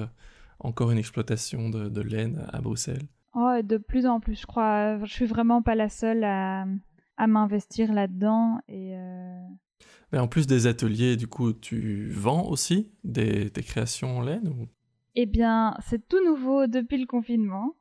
encore 0.59 0.91
une 0.91 0.97
exploitation 0.97 1.69
de, 1.69 1.89
de 1.89 2.01
laine 2.01 2.47
à 2.53 2.61
Bruxelles. 2.61 3.03
Oh, 3.33 3.57
de 3.61 3.77
plus 3.77 4.05
en 4.05 4.21
plus, 4.21 4.39
je 4.39 4.45
crois. 4.45 4.97
Je 5.03 5.11
suis 5.11 5.25
vraiment 5.25 5.61
pas 5.61 5.75
la 5.75 5.89
seule 5.89 6.23
à, 6.23 6.65
à 7.17 7.27
m'investir 7.27 7.93
là-dedans. 7.93 8.59
Et, 8.67 8.95
euh, 8.95 9.39
Mais 10.11 10.19
en 10.19 10.27
plus 10.27 10.47
des 10.47 10.67
ateliers, 10.67 11.17
du 11.17 11.27
coup, 11.27 11.53
tu 11.53 12.09
vends 12.11 12.47
aussi 12.47 12.91
des, 13.03 13.51
créations 13.51 14.17
en 14.17 14.21
laine 14.21 14.47
ou... 14.47 14.67
Eh 15.15 15.25
bien, 15.25 15.77
c'est 15.79 16.07
tout 16.07 16.23
nouveau 16.25 16.67
depuis 16.67 16.97
le 16.97 17.05
confinement. 17.05 17.75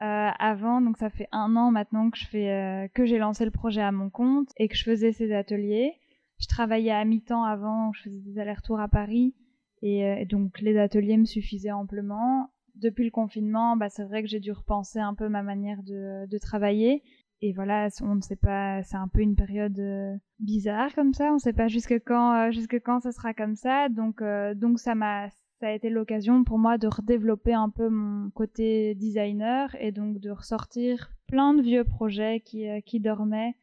Euh, 0.00 0.30
avant, 0.38 0.80
donc 0.80 0.96
ça 0.96 1.10
fait 1.10 1.28
un 1.32 1.56
an 1.56 1.72
maintenant 1.72 2.10
que 2.10 2.18
je 2.18 2.26
fais 2.26 2.50
euh, 2.50 2.86
que 2.94 3.04
j'ai 3.04 3.18
lancé 3.18 3.44
le 3.44 3.50
projet 3.50 3.82
à 3.82 3.90
mon 3.90 4.10
compte 4.10 4.48
et 4.56 4.68
que 4.68 4.76
je 4.76 4.84
faisais 4.84 5.12
ces 5.12 5.32
ateliers. 5.32 5.92
Je 6.38 6.46
travaillais 6.46 6.92
à 6.92 7.04
mi-temps 7.04 7.42
avant, 7.42 7.92
je 7.92 8.02
faisais 8.02 8.20
des 8.20 8.38
allers-retours 8.38 8.78
à 8.78 8.86
Paris 8.86 9.34
et, 9.82 10.24
donc 10.26 10.60
les 10.60 10.78
ateliers 10.78 11.16
me 11.16 11.24
suffisaient 11.24 11.72
amplement. 11.72 12.50
Depuis 12.76 13.04
le 13.04 13.10
confinement, 13.10 13.76
bah, 13.76 13.88
c'est 13.88 14.04
vrai 14.04 14.22
que 14.22 14.28
j'ai 14.28 14.38
dû 14.38 14.52
repenser 14.52 15.00
un 15.00 15.14
peu 15.14 15.28
ma 15.28 15.42
manière 15.42 15.82
de, 15.82 16.26
de 16.28 16.38
travailler 16.38 17.02
et 17.40 17.52
voilà, 17.52 17.88
on 18.02 18.16
ne 18.16 18.20
sait 18.20 18.36
pas, 18.36 18.82
c'est 18.82 18.96
un 18.96 19.06
peu 19.06 19.20
une 19.20 19.36
période 19.36 19.78
euh, 19.78 20.16
bizarre 20.40 20.92
comme 20.94 21.14
ça, 21.14 21.30
on 21.30 21.34
ne 21.34 21.38
sait 21.38 21.52
pas 21.52 21.68
jusque 21.68 21.94
quand, 22.04 22.34
euh, 22.34 22.50
jusque 22.50 22.80
quand 22.80 23.00
ce 23.00 23.12
sera 23.12 23.32
comme 23.32 23.54
ça, 23.54 23.88
donc 23.88 24.22
euh, 24.22 24.54
donc 24.54 24.80
ça 24.80 24.96
m'a 24.96 25.28
ça 25.60 25.68
a 25.68 25.72
été 25.72 25.90
l'occasion 25.90 26.44
pour 26.44 26.58
moi 26.58 26.78
de 26.78 26.86
redévelopper 26.86 27.52
un 27.52 27.68
peu 27.68 27.88
mon 27.88 28.30
côté 28.30 28.94
designer 28.94 29.74
et 29.80 29.90
donc 29.90 30.18
de 30.20 30.30
ressortir 30.30 31.10
plein 31.26 31.52
de 31.52 31.62
vieux 31.62 31.84
projets 31.84 32.40
qui, 32.40 32.68
euh, 32.68 32.80
dormaient 33.00 33.54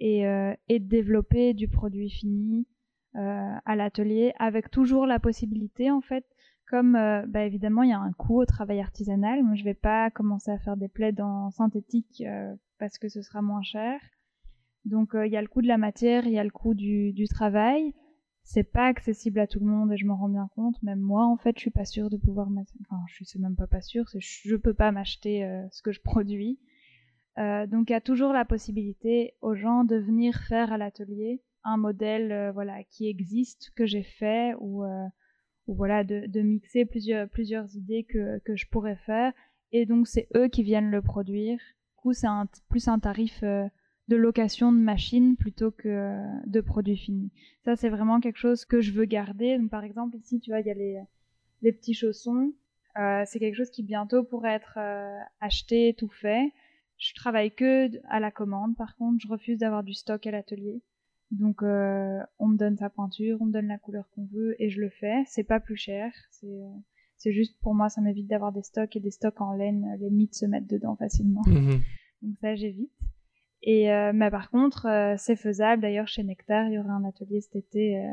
et, 0.00 0.26
euh, 0.26 0.54
de 0.70 0.78
développer 0.78 1.52
du 1.52 1.68
produit 1.68 2.10
fini 2.10 2.66
euh, 3.16 3.54
à 3.64 3.76
l'atelier 3.76 4.32
avec 4.38 4.70
toujours 4.70 5.06
la 5.06 5.20
possibilité 5.20 5.90
en 5.90 6.00
fait 6.00 6.24
comme 6.66 6.96
euh, 6.96 7.26
bah, 7.26 7.44
évidemment 7.44 7.82
il 7.82 7.90
y 7.90 7.94
a 7.94 8.00
un 8.00 8.12
coût 8.12 8.40
au 8.40 8.46
travail 8.46 8.80
artisanal. 8.80 9.42
Moi 9.42 9.54
je 9.54 9.64
vais 9.64 9.74
pas 9.74 10.10
commencer 10.10 10.50
à 10.50 10.58
faire 10.58 10.78
des 10.78 10.88
plaids 10.88 11.20
en 11.20 11.50
synthétique 11.50 12.24
parce 12.78 12.96
que 12.96 13.08
ce 13.08 13.20
sera 13.20 13.42
moins 13.42 13.62
cher. 13.62 14.00
Donc 14.86 15.10
il 15.14 15.30
y 15.30 15.36
a 15.36 15.42
le 15.42 15.48
coût 15.48 15.60
de 15.60 15.68
la 15.68 15.78
matière 15.78 16.26
il 16.26 16.32
y 16.32 16.38
a 16.38 16.44
le 16.44 16.50
coût 16.50 16.72
du 16.74 17.26
travail 17.28 17.92
c'est 18.44 18.64
pas 18.64 18.86
accessible 18.86 19.38
à 19.38 19.46
tout 19.46 19.60
le 19.60 19.66
monde 19.66 19.92
et 19.92 19.96
je 19.96 20.06
m'en 20.06 20.16
rends 20.16 20.28
bien 20.28 20.48
compte. 20.54 20.82
Même 20.82 21.00
moi, 21.00 21.26
en 21.26 21.36
fait, 21.36 21.56
je 21.56 21.60
suis 21.60 21.70
pas 21.70 21.84
sûre 21.84 22.10
de 22.10 22.16
pouvoir. 22.16 22.48
Enfin, 22.48 23.02
je 23.06 23.24
suis 23.24 23.38
même 23.38 23.56
pas 23.56 23.66
pas 23.66 23.80
sûre. 23.80 24.04
Je 24.18 24.56
peux 24.56 24.74
pas 24.74 24.92
m'acheter 24.92 25.44
euh, 25.44 25.64
ce 25.70 25.82
que 25.82 25.92
je 25.92 26.00
produis. 26.00 26.58
Euh, 27.38 27.66
donc, 27.66 27.88
il 27.88 27.92
y 27.92 27.96
a 27.96 28.00
toujours 28.00 28.32
la 28.32 28.44
possibilité 28.44 29.34
aux 29.40 29.54
gens 29.54 29.84
de 29.84 29.96
venir 29.96 30.36
faire 30.48 30.72
à 30.72 30.78
l'atelier 30.78 31.40
un 31.64 31.76
modèle, 31.76 32.32
euh, 32.32 32.52
voilà, 32.52 32.82
qui 32.84 33.08
existe, 33.08 33.70
que 33.76 33.86
j'ai 33.86 34.02
fait, 34.02 34.54
ou, 34.58 34.84
voilà, 35.68 36.02
de, 36.04 36.26
de, 36.26 36.40
mixer 36.40 36.84
plusieurs 36.84 37.28
plusieurs 37.28 37.74
idées 37.76 38.04
que 38.04 38.40
que 38.40 38.56
je 38.56 38.66
pourrais 38.66 38.96
faire. 38.96 39.32
Et 39.70 39.86
donc, 39.86 40.08
c'est 40.08 40.28
eux 40.36 40.48
qui 40.48 40.64
viennent 40.64 40.90
le 40.90 41.00
produire. 41.00 41.58
Du 41.58 41.96
coup, 41.96 42.12
c'est 42.12 42.26
plus 42.68 42.88
un 42.88 42.98
tarif 42.98 43.42
de 44.08 44.16
location 44.16 44.72
de 44.72 44.78
machines 44.78 45.36
plutôt 45.36 45.70
que 45.70 46.18
de 46.46 46.60
produits 46.60 46.96
finis. 46.96 47.30
Ça, 47.64 47.76
c'est 47.76 47.88
vraiment 47.88 48.20
quelque 48.20 48.38
chose 48.38 48.64
que 48.64 48.80
je 48.80 48.92
veux 48.92 49.04
garder. 49.04 49.58
Donc, 49.58 49.70
par 49.70 49.84
exemple, 49.84 50.16
ici, 50.16 50.40
tu 50.40 50.50
vois, 50.50 50.60
il 50.60 50.66
y 50.66 50.70
a 50.70 50.74
les, 50.74 51.00
les 51.62 51.72
petits 51.72 51.94
chaussons. 51.94 52.52
Euh, 52.98 53.22
c'est 53.26 53.38
quelque 53.38 53.56
chose 53.56 53.70
qui 53.70 53.82
bientôt 53.82 54.22
pourrait 54.22 54.54
être 54.54 54.78
euh, 54.78 55.18
acheté, 55.40 55.94
tout 55.96 56.10
fait. 56.10 56.52
Je 56.98 57.14
travaille 57.14 57.54
que 57.54 57.90
à 58.08 58.20
la 58.20 58.30
commande. 58.30 58.76
Par 58.76 58.96
contre, 58.96 59.18
je 59.22 59.28
refuse 59.28 59.58
d'avoir 59.58 59.82
du 59.82 59.94
stock 59.94 60.26
à 60.26 60.30
l'atelier. 60.30 60.82
Donc, 61.30 61.62
euh, 61.62 62.20
on 62.38 62.48
me 62.48 62.58
donne 62.58 62.76
sa 62.76 62.90
peinture, 62.90 63.38
on 63.40 63.46
me 63.46 63.52
donne 63.52 63.68
la 63.68 63.78
couleur 63.78 64.08
qu'on 64.10 64.26
veut 64.26 64.54
et 64.58 64.68
je 64.68 64.80
le 64.80 64.90
fais. 64.90 65.22
C'est 65.26 65.44
pas 65.44 65.60
plus 65.60 65.76
cher. 65.76 66.12
C'est 66.30 66.60
c'est 67.16 67.32
juste 67.32 67.56
pour 67.60 67.72
moi, 67.72 67.88
ça 67.88 68.00
m'évite 68.00 68.26
d'avoir 68.26 68.50
des 68.50 68.64
stocks 68.64 68.96
et 68.96 69.00
des 69.00 69.12
stocks 69.12 69.40
en 69.40 69.52
laine. 69.52 69.96
Les 70.00 70.10
mythes 70.10 70.34
se 70.34 70.44
mettent 70.44 70.68
dedans 70.68 70.96
facilement. 70.96 71.42
Mhm. 71.46 71.80
Donc 72.22 72.36
ça, 72.40 72.56
j'évite. 72.56 72.90
Et 73.62 73.92
euh, 73.92 74.12
mais 74.12 74.30
par 74.30 74.50
contre, 74.50 74.86
euh, 74.86 75.14
c'est 75.16 75.36
faisable. 75.36 75.82
D'ailleurs, 75.82 76.08
chez 76.08 76.24
Nectar, 76.24 76.66
il 76.66 76.74
y 76.74 76.78
aura 76.78 76.92
un 76.92 77.04
atelier 77.04 77.40
cet 77.40 77.56
été 77.56 77.98
euh, 77.98 78.08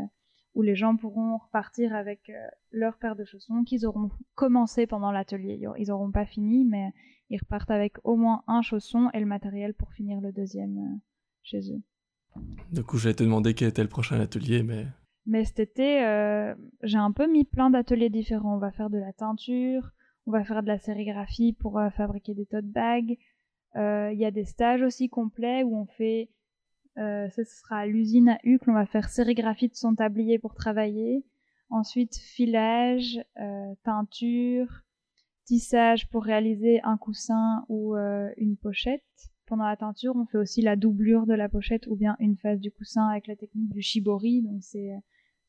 où 0.53 0.62
les 0.62 0.75
gens 0.75 0.96
pourront 0.96 1.38
repartir 1.38 1.96
avec 1.96 2.32
leur 2.72 2.98
paire 2.98 3.15
de 3.15 3.24
chaussons 3.24 3.63
qu'ils 3.63 3.86
auront 3.86 4.10
commencé 4.36 4.88
pendant 4.88 5.12
l'atelier. 5.12 5.60
Ils 5.77 5.88
n'auront 5.88 6.12
pas 6.12 6.25
fini, 6.25 6.65
mais 6.65 6.91
ils 7.29 7.39
repartent 7.39 7.72
avec 7.72 7.98
au 8.03 8.15
moins 8.15 8.44
un 8.48 8.62
chausson 8.62 9.10
et 9.13 9.20
le 9.20 9.25
matériel 9.25 9.74
pour 9.74 9.94
finir 9.94 10.22
le 10.22 10.32
deuxième 10.32 11.00
chez 11.44 11.60
eux. 11.72 11.82
Du 12.72 12.84
coup, 12.84 12.98
j'allais 12.98 13.15
te 13.15 13.24
demander 13.24 13.53
quel 13.53 13.70
était 13.70 13.84
le 13.84 13.89
prochain 13.89 14.20
atelier, 14.20 14.63
mais... 14.63 14.86
Mais 15.27 15.46
cet 15.46 15.60
été, 15.60 16.00
j'ai 16.82 16.98
un 16.98 17.12
peu 17.12 17.32
mis 17.32 17.46
plein 17.46 17.70
d'ateliers 17.70 18.10
différents. 18.10 18.56
On 18.56 18.60
va 18.60 18.72
faire 18.72 18.89
de 18.89 18.98
la 18.98 19.13
teinture, 19.13 19.91
on 20.25 20.32
va 20.32 20.44
faire 20.44 20.63
de 20.63 20.68
la 20.68 20.79
sérigraphie 20.79 21.53
pour 21.53 21.79
fabriquer 21.96 22.34
des 22.34 22.48
tote 22.48 22.65
bags. 22.65 23.18
Euh, 23.75 24.11
Il 24.13 24.19
y 24.19 24.25
a 24.25 24.31
des 24.31 24.45
stages 24.45 24.81
aussi 24.81 25.09
complets 25.09 25.63
où 25.63 25.77
on 25.77 25.85
fait, 25.85 26.29
euh, 26.97 27.29
ce 27.29 27.43
sera 27.43 27.79
à 27.79 27.85
l'usine 27.85 28.29
à 28.29 28.39
Uccle, 28.43 28.69
on 28.69 28.73
va 28.73 28.85
faire 28.85 29.09
sérigraphie 29.09 29.69
de 29.69 29.75
son 29.75 29.95
tablier 29.95 30.39
pour 30.39 30.55
travailler. 30.55 31.23
Ensuite, 31.69 32.15
filage, 32.17 33.19
euh, 33.39 33.73
teinture, 33.83 34.83
tissage 35.45 36.09
pour 36.09 36.23
réaliser 36.23 36.81
un 36.83 36.97
coussin 36.97 37.65
ou 37.69 37.95
une 37.95 38.57
pochette. 38.57 39.03
Pendant 39.45 39.65
la 39.65 39.77
teinture, 39.77 40.15
on 40.15 40.25
fait 40.25 40.38
aussi 40.38 40.61
la 40.61 40.75
doublure 40.75 41.25
de 41.25 41.33
la 41.33 41.49
pochette 41.49 41.88
ou 41.88 41.95
bien 41.95 42.15
une 42.19 42.38
face 42.38 42.59
du 42.59 42.71
coussin 42.71 43.07
avec 43.07 43.25
la 43.27 43.35
technique 43.35 43.73
du 43.73 43.81
shibori. 43.81 44.43
Donc 44.43 44.63
c'est 44.63 44.91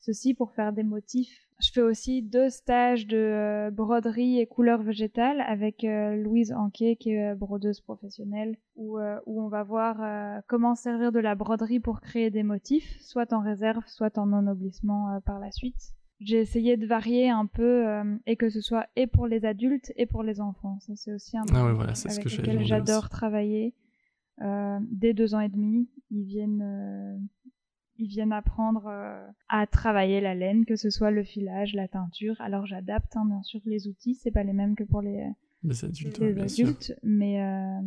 ceci 0.01 0.35
pour 0.35 0.53
faire 0.53 0.73
des 0.73 0.83
motifs. 0.83 1.47
Je 1.63 1.71
fais 1.73 1.83
aussi 1.83 2.23
deux 2.23 2.49
stages 2.49 3.07
de 3.07 3.19
euh, 3.19 3.71
broderie 3.71 4.41
et 4.41 4.47
couleurs 4.47 4.83
végétales 4.83 5.43
avec 5.43 5.85
euh, 5.85 6.17
Louise 6.17 6.53
Anquet, 6.53 6.97
qui 6.97 7.11
est 7.11 7.35
brodeuse 7.35 7.83
professionnelle, 7.83 8.57
où, 8.77 8.99
euh, 8.99 9.21
où 9.27 9.43
on 9.43 9.49
va 9.49 9.63
voir 9.63 10.01
euh, 10.01 10.41
comment 10.49 10.75
servir 10.75 11.13
de 11.13 11.19
la 11.19 11.35
broderie 11.35 11.81
pour 11.81 12.01
créer 12.01 12.31
des 12.31 12.43
motifs, 12.43 12.99
soit 13.03 13.33
en 13.35 13.41
réserve, 13.41 13.85
soit 13.87 14.17
en 14.17 14.33
ennoblissement 14.33 15.15
euh, 15.15 15.21
par 15.21 15.39
la 15.39 15.51
suite. 15.51 15.95
J'ai 16.21 16.39
essayé 16.39 16.77
de 16.77 16.87
varier 16.87 17.29
un 17.29 17.47
peu 17.47 17.87
euh, 17.87 18.17
et 18.27 18.37
que 18.37 18.49
ce 18.49 18.61
soit 18.61 18.87
et 18.97 19.07
pour 19.07 19.27
les 19.27 19.45
adultes 19.45 19.93
et 19.97 20.07
pour 20.07 20.23
les 20.23 20.41
enfants. 20.41 20.79
Ça 20.81 20.95
c'est 20.97 21.13
aussi 21.13 21.37
un 21.37 21.45
ah 21.55 21.65
ouais, 21.65 21.73
voilà, 21.73 21.95
c'est 21.95 22.11
ce 22.11 22.21
avec 22.21 22.33
que 22.33 22.41
lequel 22.41 22.65
j'adore 22.65 23.09
travailler. 23.09 23.75
Euh, 24.43 24.79
dès 24.91 25.13
deux 25.13 25.35
ans 25.35 25.41
et 25.41 25.51
demi, 25.51 25.89
ils 26.11 26.25
viennent, 26.25 26.63
euh, 26.63 27.19
ils 28.01 28.09
viennent 28.09 28.33
apprendre 28.33 28.87
euh, 28.87 29.27
à 29.49 29.67
travailler 29.67 30.21
la 30.21 30.35
laine, 30.35 30.65
que 30.65 30.77
ce 30.77 30.91
soit 30.91 31.11
le 31.11 31.23
filage, 31.23 31.75
la 31.75 31.87
teinture. 31.87 32.41
Alors 32.41 32.67
j'adapte, 32.67 33.15
hein, 33.17 33.27
bien 33.27 33.43
sûr, 33.43 33.61
les 33.67 33.87
outils, 33.89 34.15
c'est 34.15 34.31
pas 34.31 34.43
les 34.43 34.55
mêmes 34.55 34.75
que 34.75 34.85
pour 34.85 35.03
les, 35.03 35.27
Les 35.63 35.85
adultes, 35.85 36.19
les 36.19 36.49
sûr. 36.49 36.73
mais 37.03 37.43
euh, 37.43 37.81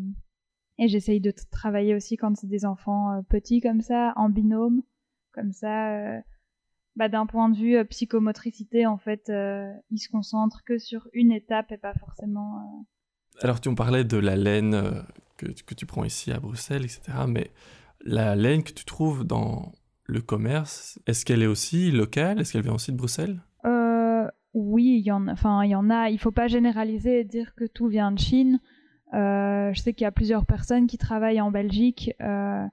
et 0.77 0.87
j'essaye 0.87 1.19
de 1.19 1.33
travailler 1.51 1.95
aussi 1.95 2.15
quand 2.15 2.35
c'est 2.37 2.47
des 2.47 2.65
enfants 2.65 3.11
euh, 3.11 3.21
petits 3.27 3.59
comme 3.59 3.81
ça, 3.81 4.13
en 4.15 4.29
binôme, 4.29 4.83
comme 5.31 5.51
ça. 5.51 6.21
bah, 6.95 7.09
d'un 7.09 7.25
point 7.25 7.49
de 7.49 7.57
vue 7.57 7.83
psychomotricité, 7.85 8.85
en 8.85 8.97
fait, 8.97 9.31
ils 9.89 9.99
se 9.99 10.09
concentrent 10.09 10.63
que 10.63 10.77
sur 10.77 11.07
une 11.13 11.31
étape 11.31 11.71
et 11.71 11.77
pas 11.77 11.93
forcément. 11.95 12.85
Alors, 13.41 13.59
tu 13.59 13.69
me 13.69 13.75
parlais 13.75 14.03
de 14.03 14.17
la 14.17 14.35
laine 14.35 15.03
que, 15.37 15.47
que 15.47 15.73
tu 15.73 15.87
prends 15.87 16.03
ici 16.03 16.31
à 16.31 16.39
Bruxelles, 16.39 16.83
etc. 16.83 17.01
Mais 17.27 17.49
la 18.05 18.35
laine 18.35 18.63
que 18.63 18.73
tu 18.73 18.85
trouves 18.85 19.23
dans 19.23 19.71
le 20.05 20.21
commerce, 20.21 20.99
est-ce 21.07 21.25
qu'elle 21.25 21.41
est 21.41 21.47
aussi 21.47 21.91
locale? 21.91 22.41
Est-ce 22.41 22.53
qu'elle 22.53 22.63
vient 22.63 22.73
aussi 22.73 22.91
de 22.91 22.97
Bruxelles? 22.97 23.41
Euh, 23.65 24.27
oui, 24.53 24.97
il 24.99 25.05
y 25.05 25.11
en 25.11 25.27
a. 25.27 25.65
Il 25.65 25.69
y 25.69 25.75
en 25.75 25.89
a. 25.89 26.09
Il 26.09 26.19
faut 26.19 26.31
pas 26.31 26.47
généraliser 26.47 27.21
et 27.21 27.23
dire 27.23 27.55
que 27.55 27.65
tout 27.65 27.87
vient 27.87 28.11
de 28.11 28.19
Chine. 28.19 28.59
Euh, 29.13 29.71
je 29.73 29.81
sais 29.81 29.93
qu'il 29.93 30.03
y 30.03 30.07
a 30.07 30.11
plusieurs 30.11 30.45
personnes 30.45 30.87
qui 30.87 30.97
travaillent 30.97 31.41
en 31.41 31.51
Belgique. 31.51 32.13
Euh, 32.21 32.65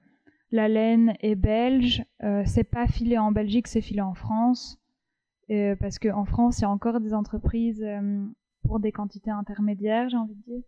la 0.51 0.67
laine 0.67 1.15
est 1.21 1.35
belge. 1.35 2.03
C'est 2.45 2.65
pas 2.65 2.87
filé 2.87 3.17
en 3.17 3.31
Belgique, 3.31 3.67
c'est 3.67 3.81
filé 3.81 4.01
en 4.01 4.13
France. 4.13 4.77
Parce 5.79 5.99
qu'en 5.99 6.25
France, 6.25 6.59
il 6.59 6.61
y 6.63 6.65
a 6.65 6.69
encore 6.69 6.99
des 6.99 7.13
entreprises 7.13 7.85
pour 8.63 8.79
des 8.79 8.91
quantités 8.91 9.31
intermédiaires, 9.31 10.09
j'ai 10.09 10.17
envie 10.17 10.35
de 10.35 10.43
dire. 10.43 10.63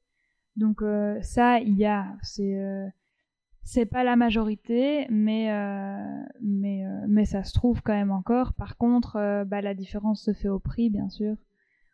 Donc 0.56 0.82
ça, 1.22 1.60
il 1.60 1.76
y 1.76 1.86
a. 1.86 2.16
c'est 3.64 3.86
pas 3.86 4.04
la 4.04 4.16
majorité, 4.16 5.08
mais 5.10 5.52
euh, 5.52 6.24
mais 6.42 6.86
euh, 6.86 7.06
mais 7.08 7.26
ça 7.26 7.44
se 7.44 7.54
trouve 7.54 7.82
quand 7.82 7.94
même 7.94 8.12
encore. 8.12 8.54
Par 8.54 8.78
contre, 8.78 9.16
euh, 9.16 9.46
bah, 9.46 9.62
la 9.62 9.74
différence 9.74 10.22
se 10.24 10.34
fait 10.34 10.50
au 10.50 10.60
prix, 10.60 10.90
bien 10.90 11.10
sûr, 11.10 11.36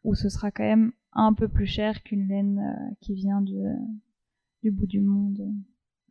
où 0.04 0.16
ce 0.16 0.30
sera 0.30 0.52
quand 0.52 0.64
même 0.64 0.92
un 1.14 1.34
peu 1.34 1.48
plus 1.48 1.68
cher 1.68 2.02
qu'une 2.04 2.28
laine 2.28 2.96
qui 3.02 3.14
vient 3.14 3.42
du 3.42 3.62
du 4.64 4.72
bout 4.72 4.88
du 4.88 5.02
monde. 5.02 5.40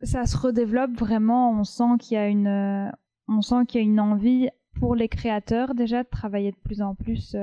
Ça 0.01 0.25
se 0.25 0.37
redéveloppe 0.37 0.93
vraiment. 0.93 1.51
On 1.51 1.65
sent 1.65 1.97
qu'il 1.99 2.15
y 2.15 2.17
a 2.17 2.27
une 2.27 2.91
on 3.27 3.41
sent 3.41 3.65
qu'il 3.67 3.81
y 3.81 3.83
a 3.83 3.87
une 3.87 3.99
envie 3.99 4.49
pour 4.79 4.95
les 4.95 5.09
créateurs 5.09 5.75
déjà 5.75 6.03
de 6.03 6.09
travailler 6.09 6.51
de 6.51 6.57
plus 6.57 6.81
en 6.81 6.95
plus 6.95 7.35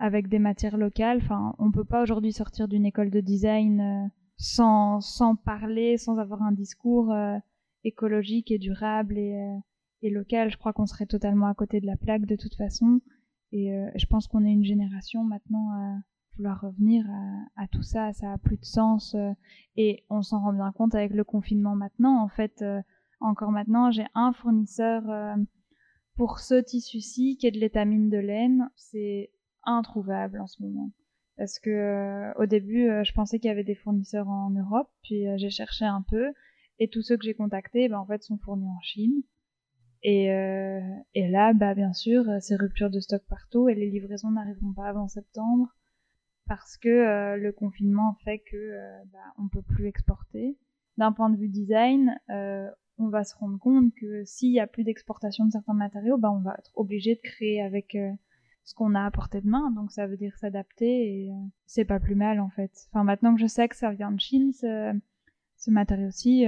avec 0.00 0.28
des 0.28 0.40
matières 0.40 0.76
locales. 0.76 1.18
Enfin, 1.18 1.54
on 1.58 1.70
peut 1.70 1.84
pas 1.84 2.02
aujourd'hui 2.02 2.32
sortir 2.32 2.66
d'une 2.66 2.86
école 2.86 3.10
de 3.10 3.20
design 3.20 4.10
sans, 4.40 5.02
sans 5.02 5.36
parler, 5.36 5.98
sans 5.98 6.16
avoir 6.16 6.42
un 6.42 6.52
discours 6.52 7.12
euh, 7.12 7.36
écologique 7.84 8.50
et 8.50 8.58
durable 8.58 9.18
et, 9.18 9.34
euh, 9.36 9.58
et 10.00 10.08
local. 10.08 10.50
Je 10.50 10.56
crois 10.56 10.72
qu'on 10.72 10.86
serait 10.86 11.04
totalement 11.06 11.46
à 11.46 11.54
côté 11.54 11.78
de 11.80 11.86
la 11.86 11.96
plaque 11.96 12.24
de 12.24 12.36
toute 12.36 12.54
façon. 12.54 13.00
Et 13.52 13.74
euh, 13.74 13.90
je 13.96 14.06
pense 14.06 14.26
qu'on 14.28 14.44
est 14.44 14.52
une 14.52 14.64
génération 14.64 15.24
maintenant 15.24 15.70
à 15.72 15.98
vouloir 16.36 16.58
revenir 16.62 17.04
à, 17.10 17.64
à 17.64 17.68
tout 17.68 17.82
ça. 17.82 18.14
Ça 18.14 18.32
a 18.32 18.38
plus 18.38 18.56
de 18.56 18.64
sens. 18.64 19.14
euh, 19.14 19.32
et 19.76 20.04
on 20.08 20.22
s'en 20.22 20.40
rend 20.40 20.54
bien 20.54 20.72
compte 20.72 20.94
avec 20.94 21.12
le 21.12 21.22
confinement 21.24 21.76
maintenant. 21.76 22.22
En 22.22 22.28
fait, 22.28 22.62
euh, 22.62 22.80
encore 23.20 23.50
maintenant, 23.50 23.90
j'ai 23.90 24.06
un 24.14 24.32
fournisseur 24.32 25.02
euh, 25.10 25.36
pour 26.16 26.38
ce 26.38 26.54
tissu-ci 26.54 27.36
qui 27.36 27.46
est 27.46 27.50
de 27.50 27.58
l'étamine 27.58 28.08
de 28.08 28.16
laine. 28.16 28.70
C'est 28.74 29.32
introuvable 29.64 30.40
en 30.40 30.46
ce 30.46 30.62
moment 30.62 30.92
parce 31.40 31.58
que 31.58 31.70
euh, 31.70 32.34
au 32.34 32.44
début 32.44 32.90
euh, 32.90 33.02
je 33.02 33.14
pensais 33.14 33.38
qu'il 33.38 33.48
y 33.48 33.50
avait 33.50 33.64
des 33.64 33.74
fournisseurs 33.74 34.28
en 34.28 34.50
Europe 34.50 34.90
puis 35.02 35.26
euh, 35.26 35.38
j'ai 35.38 35.48
cherché 35.48 35.86
un 35.86 36.04
peu 36.06 36.34
et 36.78 36.88
tous 36.88 37.00
ceux 37.00 37.16
que 37.16 37.24
j'ai 37.24 37.32
contactés 37.32 37.88
ben, 37.88 37.96
en 37.96 38.04
fait 38.04 38.22
sont 38.22 38.36
fournis 38.36 38.68
en 38.68 38.80
Chine. 38.82 39.22
Et, 40.02 40.28
là 41.14 41.54
bah 41.54 41.74
bien 41.74 41.94
sûr 41.94 42.24
c'est 42.40 42.56
rupture 42.56 42.90
de 42.90 43.00
stock 43.00 43.22
partout 43.26 43.70
et 43.70 43.74
les 43.74 43.88
livraisons 43.88 44.30
n'arriveront 44.30 44.74
pas 44.74 44.88
avant 44.88 45.08
septembre 45.08 45.74
parce 46.46 46.76
que 46.76 47.36
le 47.36 47.52
confinement 47.52 48.16
fait 48.22 48.40
que 48.40 48.78
bah, 49.10 49.18
on 49.38 49.48
peut 49.48 49.62
plus 49.62 49.86
exporter. 49.86 50.58
D'un 50.98 51.12
point 51.12 51.30
de 51.30 51.36
vue 51.38 51.48
design 51.48 52.18
on 52.28 53.08
va 53.08 53.24
se 53.24 53.34
rendre 53.36 53.58
compte 53.58 53.94
que 53.94 54.24
s'il 54.24 54.52
y 54.52 54.60
a 54.60 54.66
plus 54.66 54.84
d'exportation 54.84 55.46
de 55.46 55.52
certains 55.52 55.74
matériaux 55.74 56.18
bah, 56.18 56.30
on 56.30 56.40
va 56.40 56.54
être 56.58 56.72
obligé 56.74 57.14
de 57.14 57.20
créer 57.22 57.62
avec 57.62 57.96
ce 58.64 58.74
qu'on 58.74 58.94
a 58.94 59.04
à 59.04 59.10
portée 59.10 59.40
de 59.40 59.48
main, 59.48 59.70
donc 59.72 59.90
ça 59.90 60.06
veut 60.06 60.16
dire 60.16 60.36
s'adapter 60.36 61.24
et 61.26 61.30
c'est 61.66 61.84
pas 61.84 62.00
plus 62.00 62.14
mal 62.14 62.40
en 62.40 62.50
fait. 62.50 62.70
Enfin 62.92 63.04
maintenant 63.04 63.34
que 63.34 63.40
je 63.40 63.46
sais 63.46 63.68
que 63.68 63.76
ça 63.76 63.90
vient 63.90 64.12
de 64.12 64.20
Chine, 64.20 64.52
ce, 64.52 64.92
ce 65.56 65.70
matériau-ci, 65.70 66.46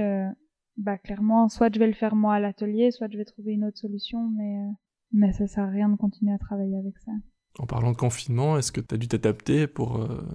bah 0.77 0.97
clairement, 0.97 1.49
soit 1.49 1.73
je 1.73 1.79
vais 1.79 1.87
le 1.87 1.93
faire 1.93 2.15
moi 2.15 2.35
à 2.35 2.39
l'atelier, 2.39 2.91
soit 2.91 3.07
je 3.11 3.17
vais 3.17 3.25
trouver 3.25 3.53
une 3.53 3.65
autre 3.65 3.77
solution, 3.77 4.29
mais 4.29 4.57
mais 5.13 5.31
ça 5.31 5.47
sert 5.47 5.63
à 5.65 5.69
rien 5.69 5.89
de 5.89 5.95
continuer 5.95 6.33
à 6.33 6.39
travailler 6.39 6.77
avec 6.77 6.97
ça. 6.97 7.11
En 7.59 7.67
parlant 7.67 7.91
de 7.91 7.97
confinement, 7.97 8.57
est-ce 8.57 8.71
que 8.71 8.81
tu 8.81 8.95
as 8.95 8.97
dû 8.97 9.07
t'adapter 9.07 9.67
pour, 9.67 10.01
euh, 10.01 10.25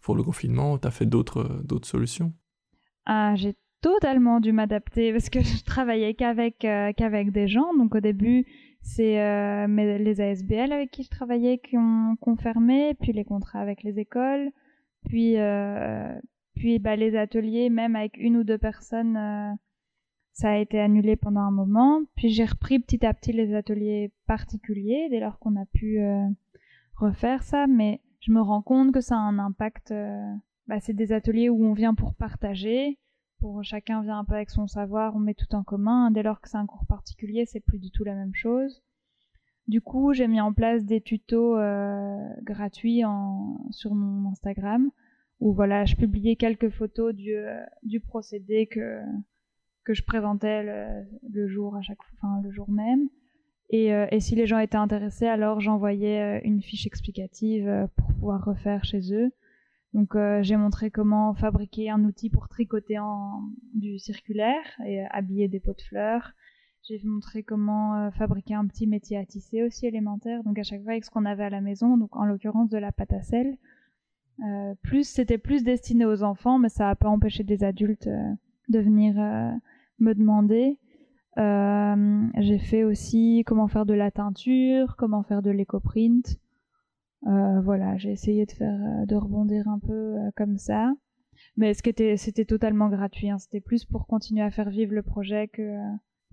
pour 0.00 0.14
le 0.14 0.22
confinement 0.22 0.78
Tu 0.78 0.86
as 0.86 0.92
fait 0.92 1.06
d'autres, 1.06 1.60
d'autres 1.64 1.88
solutions? 1.88 2.32
Ah, 3.04 3.34
J'ai 3.34 3.56
totalement 3.80 4.38
dû 4.38 4.52
m'adapter 4.52 5.12
parce 5.12 5.28
que 5.28 5.40
je 5.42 5.64
travaillais 5.64 6.14
qu'avec, 6.14 6.64
euh, 6.64 6.92
qu'avec 6.96 7.32
des 7.32 7.48
gens. 7.48 7.74
Donc 7.76 7.96
au 7.96 8.00
début, 8.00 8.46
c'est 8.88 9.20
euh, 9.20 9.66
les 9.66 10.20
ASBL 10.20 10.72
avec 10.72 10.90
qui 10.90 11.02
je 11.02 11.10
travaillais 11.10 11.58
qui 11.58 11.76
ont, 11.76 12.16
confirmé, 12.20 12.94
puis 12.94 13.12
les 13.12 13.24
contrats 13.24 13.60
avec 13.60 13.82
les 13.82 13.98
écoles, 13.98 14.50
puis, 15.06 15.36
puis 16.56 16.78
bah, 16.78 16.96
les 16.96 17.16
ateliers, 17.16 17.70
même 17.70 17.96
avec 17.96 18.16
une 18.16 18.36
ou 18.36 18.44
deux 18.44 18.58
personnes 18.58 19.56
ça 20.38 20.50
a 20.50 20.56
été 20.56 20.78
annulé 20.78 21.16
pendant 21.16 21.40
un 21.40 21.50
moment. 21.50 22.02
Puis 22.14 22.30
j'ai 22.30 22.44
repris 22.44 22.78
petit 22.78 23.04
à 23.04 23.12
petit 23.12 23.32
les 23.32 23.54
ateliers 23.54 24.12
particuliers 24.26 25.08
dès 25.10 25.18
lors 25.18 25.40
qu'on 25.40 25.56
a 25.56 25.66
pu 25.66 26.00
euh, 26.00 26.28
refaire 26.94 27.42
ça. 27.42 27.66
Mais 27.66 28.00
je 28.20 28.30
me 28.30 28.40
rends 28.40 28.62
compte 28.62 28.92
que 28.92 29.00
ça 29.00 29.16
a 29.16 29.18
un 29.18 29.40
impact. 29.40 29.90
Euh, 29.90 30.32
bah, 30.68 30.78
c'est 30.78 30.92
des 30.92 31.12
ateliers 31.12 31.48
où 31.48 31.64
on 31.64 31.72
vient 31.72 31.94
pour 31.94 32.14
partager. 32.14 32.98
Pour 33.40 33.62
chacun 33.62 34.02
vient 34.02 34.18
un 34.18 34.24
peu 34.24 34.34
avec 34.34 34.50
son 34.50 34.66
savoir, 34.66 35.14
on 35.14 35.20
met 35.20 35.34
tout 35.34 35.54
en 35.54 35.62
commun. 35.62 36.10
Dès 36.10 36.22
lors 36.22 36.40
que 36.40 36.48
c'est 36.48 36.56
un 36.56 36.66
cours 36.66 36.86
particulier, 36.86 37.46
c'est 37.46 37.60
plus 37.60 37.78
du 37.78 37.90
tout 37.90 38.04
la 38.04 38.14
même 38.14 38.34
chose. 38.34 38.82
Du 39.68 39.80
coup, 39.80 40.12
j'ai 40.12 40.26
mis 40.28 40.40
en 40.40 40.52
place 40.52 40.84
des 40.84 41.00
tutos 41.00 41.56
euh, 41.56 42.16
gratuits 42.42 43.02
sur 43.70 43.94
mon 43.94 44.30
Instagram 44.30 44.90
où 45.40 45.52
voilà, 45.52 45.84
je 45.84 45.94
publiais 45.94 46.36
quelques 46.36 46.70
photos 46.70 47.14
du, 47.14 47.34
du 47.84 48.00
procédé 48.00 48.66
que 48.66 49.02
je 49.94 50.02
présentais 50.02 50.62
le, 51.22 51.48
jour 51.48 51.76
à 51.76 51.82
chaque 51.82 51.98
enfin 52.14 52.40
le 52.42 52.50
jour 52.50 52.70
même. 52.70 53.08
Et, 53.70 53.92
euh, 53.92 54.06
si 54.18 54.34
les 54.34 54.46
gens 54.46 54.58
étaient 54.58 54.76
intéressés, 54.76 55.26
alors 55.26 55.60
j'envoyais 55.60 56.38
euh, 56.38 56.40
une 56.44 56.62
fiche 56.62 56.86
explicative 56.86 57.68
euh, 57.68 57.86
pour 57.96 58.08
pouvoir 58.14 58.44
refaire 58.44 58.84
chez 58.84 59.12
eux. 59.12 59.30
Donc 59.94 60.16
j'ai 60.42 60.56
montré 60.56 60.90
comment 60.90 61.34
fabriquer 61.34 61.90
un 61.90 62.04
outil 62.04 62.30
pour 62.30 62.48
tricoter 62.48 62.98
en 62.98 63.42
du 63.74 63.98
circulaire 63.98 64.64
et 64.86 65.04
habiller 65.10 65.48
des 65.48 65.60
pots 65.60 65.72
de 65.72 65.80
fleurs. 65.80 66.32
J'ai 66.82 67.00
montré 67.04 67.42
comment 67.42 68.10
fabriquer 68.12 68.54
un 68.54 68.66
petit 68.66 68.86
métier 68.86 69.16
à 69.16 69.24
tisser 69.24 69.62
aussi 69.62 69.86
élémentaire, 69.86 70.44
donc 70.44 70.58
à 70.58 70.62
chaque 70.62 70.82
fois 70.82 70.92
avec 70.92 71.04
ce 71.04 71.10
qu'on 71.10 71.24
avait 71.24 71.44
à 71.44 71.50
la 71.50 71.60
maison, 71.60 71.96
donc 71.96 72.14
en 72.16 72.24
l'occurrence 72.24 72.68
de 72.68 72.78
la 72.78 72.92
pâte 72.92 73.12
à 73.12 73.22
sel. 73.22 73.56
plus 74.82 75.08
c'était 75.08 75.38
plus 75.38 75.64
destiné 75.64 76.04
aux 76.04 76.22
enfants, 76.22 76.58
mais 76.58 76.68
ça 76.68 76.84
n'a 76.84 76.94
pas 76.94 77.08
empêché 77.08 77.42
des 77.42 77.64
adultes 77.64 78.08
de 78.68 78.78
venir 78.78 79.14
me 79.98 80.14
demander. 80.14 80.78
Euh, 81.38 82.26
j'ai 82.38 82.58
fait 82.58 82.84
aussi 82.84 83.44
comment 83.46 83.68
faire 83.68 83.86
de 83.86 83.94
la 83.94 84.10
teinture, 84.10 84.96
comment 84.96 85.22
faire 85.22 85.42
de 85.42 85.50
l'éco-print. 85.50 86.38
Euh, 87.26 87.60
voilà, 87.60 87.96
j'ai 87.96 88.12
essayé 88.12 88.46
de 88.46 88.52
faire, 88.52 88.74
euh, 88.74 89.06
de 89.06 89.16
rebondir 89.16 89.68
un 89.68 89.78
peu 89.78 90.14
comme 90.36 90.58
ça. 90.58 90.92
Mais 91.56 91.74
ce 91.74 91.82
qui 91.82 91.90
était, 91.90 92.16
c'était 92.16 92.44
totalement 92.44 92.88
gratuit. 92.88 93.30
Hein. 93.30 93.38
C'était 93.38 93.60
plus 93.60 93.84
pour 93.84 94.06
continuer 94.06 94.42
à 94.42 94.50
faire 94.50 94.70
vivre 94.70 94.94
le 94.94 95.02
projet 95.02 95.48
que 95.48 95.62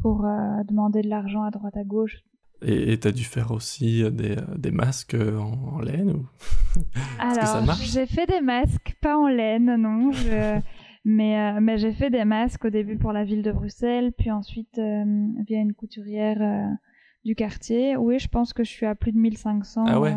pour 0.01 0.23
demander 0.67 1.01
de 1.01 1.09
l'argent 1.09 1.43
à 1.43 1.51
droite 1.51 1.77
à 1.77 1.83
gauche. 1.83 2.17
Et 2.61 2.99
tu 2.99 3.07
as 3.07 3.11
dû 3.11 3.23
faire 3.23 3.51
aussi 3.51 4.03
des, 4.11 4.35
des 4.55 4.71
masques 4.71 5.15
en, 5.15 5.79
laine 5.79 6.11
ou... 6.11 6.27
Alors, 7.19 7.73
j'ai 7.75 8.05
fait 8.05 8.25
des 8.25 8.41
masques, 8.41 8.95
pas 9.01 9.17
en 9.17 9.27
laine, 9.27 9.75
non. 9.77 10.11
Je, 10.11 10.59
mais, 11.05 11.39
euh, 11.39 11.59
mais 11.61 11.77
j'ai 11.77 11.93
fait 11.93 12.09
des 12.09 12.25
masques 12.25 12.65
au 12.65 12.69
début 12.71 12.97
pour 12.97 13.13
la 13.13 13.23
ville 13.23 13.43
de 13.43 13.51
Bruxelles, 13.51 14.11
puis 14.17 14.31
ensuite 14.31 14.79
euh, 14.79 15.27
via 15.47 15.59
une 15.59 15.73
couturière 15.73 16.41
euh, 16.41 16.73
du 17.23 17.35
quartier. 17.35 17.95
Oui, 17.95 18.17
je 18.17 18.27
pense 18.27 18.53
que 18.53 18.63
je 18.63 18.71
suis 18.71 18.87
à 18.87 18.95
plus 18.95 19.11
de 19.11 19.19
1500, 19.19 19.85
ah 19.87 19.99
ouais. 19.99 20.15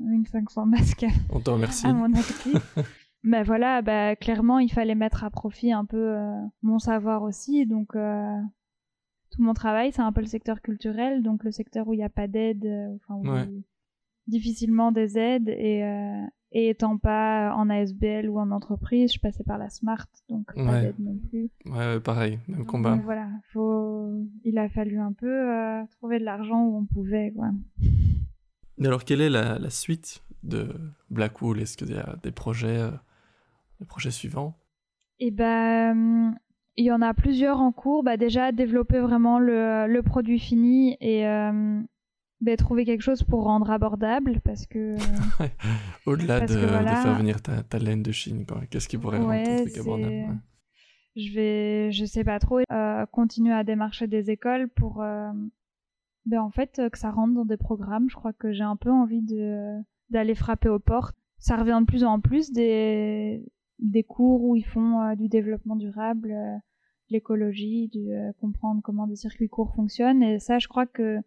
1500 0.00 0.66
masques 0.66 1.06
On 1.30 1.40
te 1.40 1.50
remercie. 1.50 1.86
à 1.86 1.92
mon 1.92 2.12
actif. 2.12 2.76
mais 3.22 3.42
voilà, 3.42 3.82
bah, 3.82 4.16
clairement, 4.16 4.58
il 4.58 4.72
fallait 4.72 4.94
mettre 4.94 5.24
à 5.24 5.30
profit 5.30 5.72
un 5.72 5.84
peu 5.84 6.16
mon 6.62 6.78
savoir 6.78 7.22
aussi. 7.22 7.66
Donc, 7.66 7.88
tout 7.92 9.42
mon 9.42 9.54
travail, 9.54 9.92
c'est 9.92 10.02
un 10.02 10.12
peu 10.12 10.20
le 10.20 10.26
secteur 10.26 10.62
culturel, 10.62 11.22
donc 11.22 11.44
le 11.44 11.50
secteur 11.50 11.88
où 11.88 11.94
il 11.94 11.98
n'y 11.98 12.04
a 12.04 12.08
pas 12.08 12.28
d'aide, 12.28 12.66
enfin, 13.08 13.46
difficilement 14.26 14.92
des 14.92 15.18
aides. 15.18 15.48
Et, 15.48 15.82
et 16.52 16.70
étant 16.70 16.96
pas 16.96 17.54
en 17.54 17.68
ASBL 17.68 18.28
ou 18.28 18.38
en 18.38 18.50
entreprise, 18.50 19.12
je 19.12 19.20
passais 19.20 19.44
par 19.44 19.58
la 19.58 19.68
Smart, 19.68 20.06
donc 20.28 20.54
pas 20.54 20.80
d'aide 20.80 20.98
non 20.98 21.16
plus. 21.28 21.50
Ouais, 21.66 22.00
pareil, 22.00 22.38
même 22.48 22.64
combat. 22.64 22.94
Donc 22.94 23.04
voilà, 23.04 23.28
faut... 23.52 24.10
il 24.44 24.56
a 24.58 24.68
fallu 24.68 24.98
un 24.98 25.12
peu 25.12 25.26
euh, 25.26 25.82
trouver 25.98 26.18
de 26.18 26.24
l'argent 26.24 26.64
où 26.64 26.78
on 26.78 26.86
pouvait, 26.86 27.32
quoi. 27.36 27.50
Mais 28.78 28.86
alors, 28.86 29.04
quelle 29.04 29.20
est 29.20 29.30
la, 29.30 29.58
la 29.58 29.70
suite 29.70 30.22
de 30.42 30.68
Blackwool 31.10 31.60
Est-ce 31.60 31.76
qu'il 31.76 31.90
y 31.90 31.98
a 31.98 32.16
des 32.22 32.30
projets, 32.30 32.78
euh, 32.78 32.90
des 33.80 33.86
projets 33.86 34.10
suivants? 34.10 34.56
Eh 35.20 35.30
ben, 35.30 36.34
il 36.76 36.84
y 36.84 36.92
en 36.92 37.02
a 37.02 37.12
plusieurs 37.12 37.60
en 37.60 37.72
cours. 37.72 38.04
Bah, 38.04 38.16
déjà, 38.16 38.52
développer 38.52 39.00
vraiment 39.00 39.38
le, 39.38 39.86
le 39.86 40.02
produit 40.02 40.38
fini 40.38 40.96
et 41.00 41.26
euh, 41.26 41.80
ben, 42.40 42.56
trouver 42.56 42.84
quelque 42.84 43.02
chose 43.02 43.24
pour 43.24 43.42
rendre 43.42 43.70
abordable 43.70 44.40
parce 44.44 44.64
que 44.66 44.94
au-delà 46.06 46.40
de, 46.40 46.56
faire 46.56 47.18
venir 47.18 47.42
ta, 47.42 47.78
laine 47.78 48.02
de 48.02 48.12
Chine 48.12 48.46
qu'est-ce 48.70 48.88
qui 48.88 48.96
pourrait 48.96 49.18
rendre 49.18 49.44
ton 49.44 49.64
truc 49.64 49.78
abordable? 49.78 50.40
Je 51.16 51.34
vais 51.34 51.90
je 51.90 52.04
sais 52.04 52.22
pas 52.22 52.38
trop 52.38 52.60
euh, 52.70 53.06
continuer 53.06 53.52
à 53.52 53.64
démarcher 53.64 54.06
des 54.06 54.30
écoles 54.30 54.68
pour 54.68 55.02
ben, 56.28 56.40
en 56.40 56.50
fait 56.50 56.80
que 56.90 56.98
ça 56.98 57.10
rentre 57.10 57.34
dans 57.34 57.44
des 57.44 57.56
programmes 57.56 58.08
je 58.08 58.16
crois 58.16 58.32
que 58.32 58.52
j'ai 58.52 58.64
un 58.64 58.76
peu 58.76 58.90
envie 58.90 59.22
de 59.22 59.80
d'aller 60.10 60.34
frapper 60.34 60.68
aux 60.68 60.78
portes 60.78 61.16
ça 61.38 61.56
revient 61.56 61.78
de 61.80 61.86
plus 61.86 62.04
en 62.04 62.20
plus 62.20 62.52
des 62.52 63.44
des 63.78 64.02
cours 64.02 64.42
où 64.42 64.56
ils 64.56 64.66
font 64.66 65.00
euh, 65.02 65.14
du 65.14 65.28
développement 65.28 65.76
durable 65.76 66.34
l'écologie 67.10 67.88
du 67.88 68.10
comprendre 68.40 68.82
comment 68.82 69.06
des 69.06 69.16
circuits 69.16 69.48
courts 69.48 69.74
fonctionnent 69.74 70.22
et 70.22 70.38
ça 70.38 70.58
je 70.58 70.68
crois 70.68 70.86
que 70.86 71.20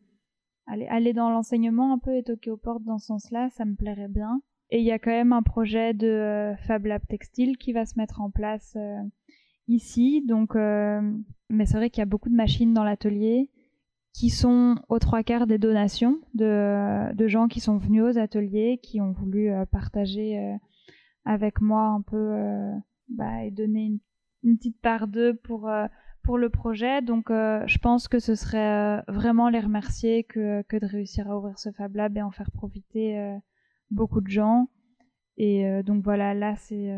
aller, 0.67 1.13
dans 1.13 1.29
l'enseignement 1.29 1.93
un 1.93 1.97
peu 1.97 2.15
et 2.15 2.23
toquer 2.23 2.51
aux 2.51 2.57
portes 2.57 2.83
dans 2.83 2.97
ce 2.97 3.07
sens-là, 3.07 3.49
ça 3.51 3.65
me 3.65 3.75
plairait 3.75 4.07
bien. 4.07 4.41
Et 4.69 4.79
il 4.79 4.85
y 4.85 4.91
a 4.91 4.99
quand 4.99 5.11
même 5.11 5.33
un 5.33 5.43
projet 5.43 5.93
de 5.93 6.07
euh, 6.07 6.55
Fab 6.67 6.85
Lab 6.85 7.01
Textile 7.07 7.57
qui 7.57 7.73
va 7.73 7.85
se 7.85 7.97
mettre 7.97 8.21
en 8.21 8.31
place 8.31 8.73
euh, 8.77 9.01
ici. 9.67 10.23
Donc, 10.25 10.55
euh, 10.55 11.01
mais 11.49 11.65
c'est 11.65 11.75
vrai 11.75 11.89
qu'il 11.89 11.99
y 11.99 12.03
a 12.03 12.05
beaucoup 12.05 12.29
de 12.29 12.35
machines 12.35 12.73
dans 12.73 12.83
l'atelier 12.83 13.49
qui 14.13 14.29
sont 14.29 14.75
aux 14.89 14.99
trois 14.99 15.23
quarts 15.23 15.47
des 15.47 15.57
donations 15.57 16.19
de, 16.33 17.27
gens 17.27 17.47
qui 17.47 17.59
sont 17.59 17.77
venus 17.77 18.03
aux 18.03 18.17
ateliers, 18.17 18.79
qui 18.83 19.01
ont 19.01 19.11
voulu 19.11 19.51
partager 19.71 20.57
avec 21.25 21.61
moi 21.61 21.83
un 21.83 22.01
peu 22.01 22.35
bah, 23.09 23.45
et 23.45 23.51
donner 23.51 23.99
une, 24.43 24.57
petite 24.57 24.81
part 24.81 25.07
d'eux 25.07 25.33
pour 25.33 25.69
pour 26.23 26.37
le 26.37 26.49
projet. 26.49 27.01
Donc, 27.01 27.29
euh, 27.29 27.63
je 27.67 27.77
pense 27.77 28.07
que 28.07 28.19
ce 28.19 28.35
serait 28.35 28.99
euh, 28.99 29.01
vraiment 29.07 29.49
les 29.49 29.59
remercier 29.59 30.23
que, 30.23 30.61
que 30.63 30.77
de 30.77 30.85
réussir 30.85 31.29
à 31.29 31.37
ouvrir 31.37 31.57
ce 31.57 31.71
Fab 31.71 31.95
Lab 31.95 32.17
et 32.17 32.21
en 32.21 32.31
faire 32.31 32.51
profiter 32.51 33.17
euh, 33.17 33.35
beaucoup 33.89 34.21
de 34.21 34.29
gens. 34.29 34.69
Et 35.37 35.81
donc 35.83 36.03
voilà, 36.03 36.35
là, 36.35 36.55
c'est 36.57 36.93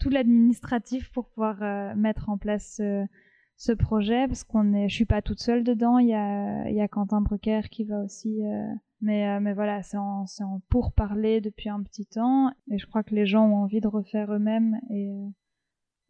tout 0.00 0.08
l'administratif 0.08 1.12
pour 1.12 1.28
pouvoir 1.28 1.94
mettre 1.94 2.28
en 2.28 2.38
place 2.38 2.80
ce 3.56 3.72
projet 3.72 4.26
parce 4.26 4.44
qu'on 4.44 4.72
est, 4.74 4.88
je 4.88 4.94
suis 4.94 5.04
pas 5.04 5.22
toute 5.22 5.40
seule 5.40 5.64
dedans. 5.64 5.98
Il 5.98 6.08
y 6.08 6.14
a, 6.14 6.68
il 6.68 6.76
y 6.76 6.80
a 6.80 6.88
Quentin 6.88 7.20
Brucker 7.20 7.62
qui 7.70 7.84
va 7.84 8.00
aussi. 8.00 8.40
mais, 9.00 9.40
mais 9.40 9.54
voilà, 9.54 9.82
c'est 9.82 9.96
en, 9.96 10.26
c'est 10.26 10.44
en 10.44 10.60
pour 10.68 10.92
parler 10.92 11.40
depuis 11.40 11.68
un 11.68 11.82
petit 11.82 12.06
temps. 12.06 12.50
Et 12.70 12.78
je 12.78 12.86
crois 12.86 13.02
que 13.02 13.14
les 13.14 13.26
gens 13.26 13.46
ont 13.46 13.56
envie 13.56 13.80
de 13.80 13.88
refaire 13.88 14.32
eux-mêmes 14.32 14.80
et 14.90 15.10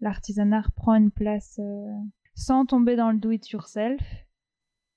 l'artisanat 0.01 0.65
prend 0.77 0.95
une 0.95 1.11
place 1.11 1.61
sans 2.35 2.67
tomber 2.67 2.97
dans 2.97 3.11
le 3.11 3.19
do 3.19 3.31
it 3.31 3.49
yourself. 3.51 4.01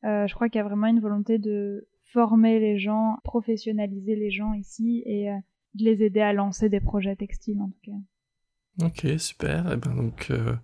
Euh, 0.04 0.28
je 0.28 0.34
crois 0.34 0.50
qu'il 0.50 0.60
y 0.60 0.62
a 0.62 0.68
vraiment 0.68 0.88
une 0.88 1.00
volonté 1.00 1.38
de 1.38 1.88
former 2.14 2.60
les 2.60 2.78
gens, 2.78 3.18
professionnaliser 3.24 4.16
les 4.16 4.32
gens 4.32 4.54
ici 4.54 5.04
et 5.06 5.30
euh, 5.30 5.38
de 5.76 5.84
les 5.84 6.04
aider 6.04 6.22
à 6.22 6.34
lancer 6.34 6.70
des 6.70 6.80
projets 6.80 7.16
textiles 7.16 7.62
en 7.62 7.70
tout 7.70 7.92
cas. 7.92 8.86
Ok, 8.86 9.20
super. 9.20 9.68
Et 9.70 9.74
eh 9.74 9.78
ben 9.78 9.96
donc, 9.96 10.28
euh, 10.30 10.56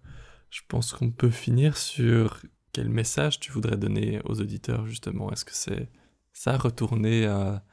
je 0.53 0.61
pense 0.67 0.93
qu'on 0.93 1.09
peut 1.09 1.31
finir 1.31 1.77
sur 1.77 2.43
quel 2.73 2.87
message 2.87 3.39
tu 3.39 3.51
voudrais 3.51 3.75
donner 3.75 4.21
aux 4.25 4.39
auditeurs 4.39 4.85
justement. 4.85 5.31
Est-ce 5.31 5.45
que 5.45 5.53
c'est 5.53 5.89
ça, 6.31 6.57
retourner 6.57 7.25
à, 7.25 7.63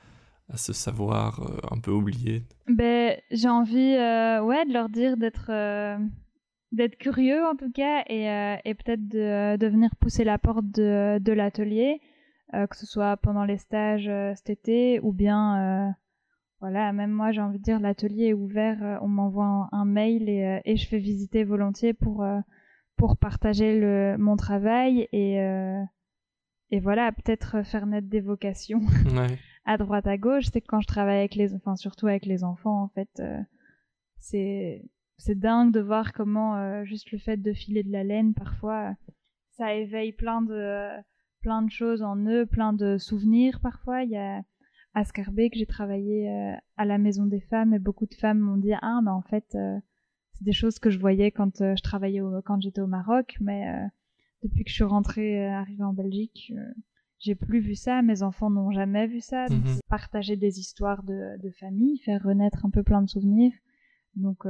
à 0.49 0.57
ce 0.57 0.73
savoir 0.73 1.59
un 1.71 1.79
peu 1.79 1.90
oublié? 1.90 2.45
Ben, 2.69 3.19
j'ai 3.31 3.51
envie, 3.51 3.97
ouais, 3.97 4.64
de 4.64 4.73
leur 4.73 4.88
dire 4.88 5.19
d'être 5.19 5.51
d'être 6.73 6.97
curieux 6.97 7.45
en 7.45 7.57
tout 7.57 7.71
cas 7.73 8.05
et, 8.09 8.31
euh, 8.31 8.57
et 8.64 8.75
peut-être 8.75 9.09
de, 9.09 9.57
de, 9.57 9.66
venir 9.66 9.90
pousser 9.97 10.23
la 10.23 10.38
porte 10.38 10.66
de, 10.66 11.19
de 11.19 11.33
l'atelier. 11.33 12.01
que 12.53 12.77
ce 12.77 12.87
soit 12.87 13.16
pendant 13.19 13.45
les 13.45 13.59
stages 13.59 14.11
cet 14.37 14.51
été 14.51 15.01
ou 15.01 15.12
bien 15.12 15.95
voilà, 16.61 16.93
même 16.93 17.11
moi 17.11 17.33
j'ai 17.33 17.40
envie 17.43 17.59
de 17.59 17.64
dire 17.64 17.81
l'atelier 17.81 18.29
est 18.29 18.35
ouvert, 18.35 19.01
on 19.03 19.09
m'envoie 19.09 19.69
un, 19.73 19.85
mail 19.85 20.29
et, 20.29 20.61
et, 20.64 20.77
je 20.77 20.87
fais 20.87 20.99
visiter 20.99 21.43
volontiers 21.43 21.93
pour 21.93 22.25
pour 23.01 23.17
partager 23.17 23.81
le, 23.81 24.17
mon 24.19 24.37
travail 24.37 25.09
et 25.13 25.39
et 26.73 26.79
voilà 26.79 27.11
peut-être 27.11 27.65
faire 27.65 27.87
naître 27.87 28.09
des 28.09 28.21
vocations 28.21 28.81
ouais. 29.17 29.39
à 29.65 29.77
droite 29.77 30.07
à 30.07 30.17
gauche. 30.17 30.45
C'est 30.53 30.61
que 30.61 30.69
quand 30.69 30.81
je 30.81 30.87
travaille 30.87 31.19
avec 31.19 31.35
les, 31.35 31.53
enfin 31.55 31.75
surtout 31.75 32.07
avec 32.07 32.27
les 32.27 32.45
enfants 32.45 32.83
en 32.85 32.89
fait, 32.89 33.21
c'est 34.21 34.85
c'est 35.21 35.39
dingue 35.39 35.73
de 35.73 35.81
voir 35.81 36.13
comment 36.13 36.57
euh, 36.57 36.85
juste 36.85 37.11
le 37.13 37.19
fait 37.19 37.37
de 37.37 37.53
filer 37.53 37.83
de 37.83 37.93
la 37.93 38.05
laine 38.05 38.33
parfois 38.33 38.95
ça 39.51 39.75
éveille 39.75 40.13
plein 40.13 40.41
de 40.41 40.89
plein 41.43 41.63
de 41.63 41.71
choses 41.71 42.03
en 42.03 42.17
eux, 42.27 42.47
plein 42.47 42.73
de 42.73 42.99
souvenirs 42.99 43.61
parfois. 43.61 44.03
Il 44.03 44.11
y 44.11 44.17
a 44.17 44.43
à 44.95 45.05
Scarbeck, 45.05 45.55
j'ai 45.55 45.67
travaillé 45.67 46.29
euh, 46.29 46.55
à 46.77 46.85
la 46.85 46.99
maison 46.99 47.27
des 47.27 47.41
femmes 47.41 47.75
et 47.75 47.79
beaucoup 47.79 48.07
de 48.07 48.15
femmes 48.15 48.39
m'ont 48.39 48.57
dit 48.57 48.73
ah 48.81 49.01
mais 49.05 49.11
en 49.11 49.23
fait 49.23 49.47
euh, 49.55 49.79
c'est 50.40 50.44
des 50.44 50.53
choses 50.53 50.79
que 50.79 50.90
je 50.90 50.98
voyais 50.98 51.31
quand 51.31 51.59
je 51.59 51.83
travaillais 51.83 52.20
quand 52.44 52.61
j'étais 52.61 52.81
au 52.81 52.87
Maroc 52.87 53.37
mais 53.40 53.66
depuis 54.42 54.64
que 54.64 54.70
je 54.70 54.74
suis 54.74 54.85
rentrée 54.85 55.46
arrivée 55.46 55.85
en 55.85 55.92
Belgique 55.92 56.53
j'ai 57.18 57.35
plus 57.35 57.61
vu 57.61 57.74
ça, 57.74 58.00
mes 58.00 58.22
enfants 58.22 58.48
n'ont 58.48 58.70
jamais 58.70 59.07
vu 59.07 59.20
ça. 59.20 59.46
Donc 59.46 59.62
mhm. 59.62 59.81
partager 59.90 60.37
des 60.37 60.59
histoires 60.59 61.03
de, 61.03 61.37
de 61.42 61.50
famille, 61.50 61.98
faire 61.98 62.22
renaître 62.22 62.64
un 62.64 62.70
peu 62.70 62.83
plein 62.83 63.03
de 63.03 63.11
souvenirs. 63.11 63.53
Donc 64.16 64.46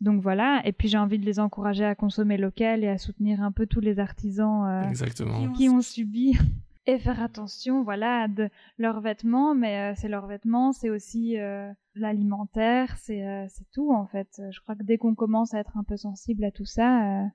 donc 0.00 0.22
voilà, 0.22 0.62
et 0.64 0.72
puis 0.72 0.88
j'ai 0.88 0.96
envie 0.96 1.18
de 1.18 1.26
les 1.26 1.40
encourager 1.40 1.84
à 1.84 1.94
consommer 1.94 2.38
local 2.38 2.84
et 2.84 2.88
à 2.88 2.96
soutenir 2.96 3.42
un 3.42 3.52
peu 3.52 3.66
tous 3.66 3.80
les 3.80 3.98
artisans 3.98 4.66
euh, 4.66 5.52
qui, 5.52 5.68
ont 5.68 5.82
subi 5.82 6.38
et 6.86 6.98
faire 6.98 7.22
attention 7.22 7.82
voilà 7.82 8.28
de 8.28 8.48
leurs 8.78 9.00
vêtements 9.00 9.54
mais 9.54 9.92
euh, 9.92 9.94
c'est 9.96 10.08
leurs 10.08 10.26
vêtements 10.26 10.72
c'est 10.72 10.90
aussi 10.90 11.38
euh, 11.38 11.70
l'alimentaire 11.94 12.96
c'est 12.98 13.22
c'est 13.48 13.70
tout 13.72 13.92
en 13.92 14.06
fait 14.06 14.40
je 14.50 14.60
crois 14.60 14.74
que 14.74 14.82
dès 14.82 14.98
qu'on 14.98 15.14
commence 15.14 15.54
à 15.54 15.58
être 15.58 15.76
un 15.76 15.84
peu 15.84 15.96
sensible 15.96 16.44
à 16.44 16.50
tout 16.50 16.64
ça 16.64 17.28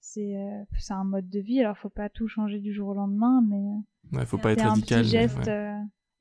c'est 0.00 0.34
un 0.90 1.04
mode 1.04 1.28
de 1.28 1.38
vie 1.38 1.60
alors 1.60 1.78
faut 1.78 1.88
pas 1.88 2.08
tout 2.08 2.26
changer 2.26 2.58
du 2.58 2.72
jour 2.72 2.88
au 2.88 2.94
lendemain 2.94 3.42
mais 3.48 4.18
ouais, 4.18 4.26
faut 4.26 4.38
pas 4.38 4.52
être 4.52 4.64
radical 4.64 4.98
un 4.98 5.02
petit 5.02 5.10
geste 5.10 5.50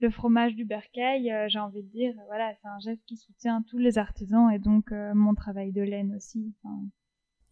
le 0.02 0.10
fromage 0.10 0.56
du 0.56 0.65
bercail, 0.65 1.32
euh, 1.32 1.47
j'ai 1.47 1.60
envie 1.60 1.84
de 1.84 1.89
dire, 1.89 2.13
voilà, 2.28 2.54
c'est 2.62 2.67
un 2.67 2.80
geste 2.80 3.04
qui 3.06 3.17
soutient 3.17 3.62
tous 3.62 3.78
les 3.78 3.97
artisans 3.97 4.52
et 4.52 4.60
donc 4.60 4.91
euh, 4.91 5.13
mon 5.13 5.36
travail 5.36 5.71
de 5.71 5.82
laine 5.82 6.15
aussi. 6.15 6.54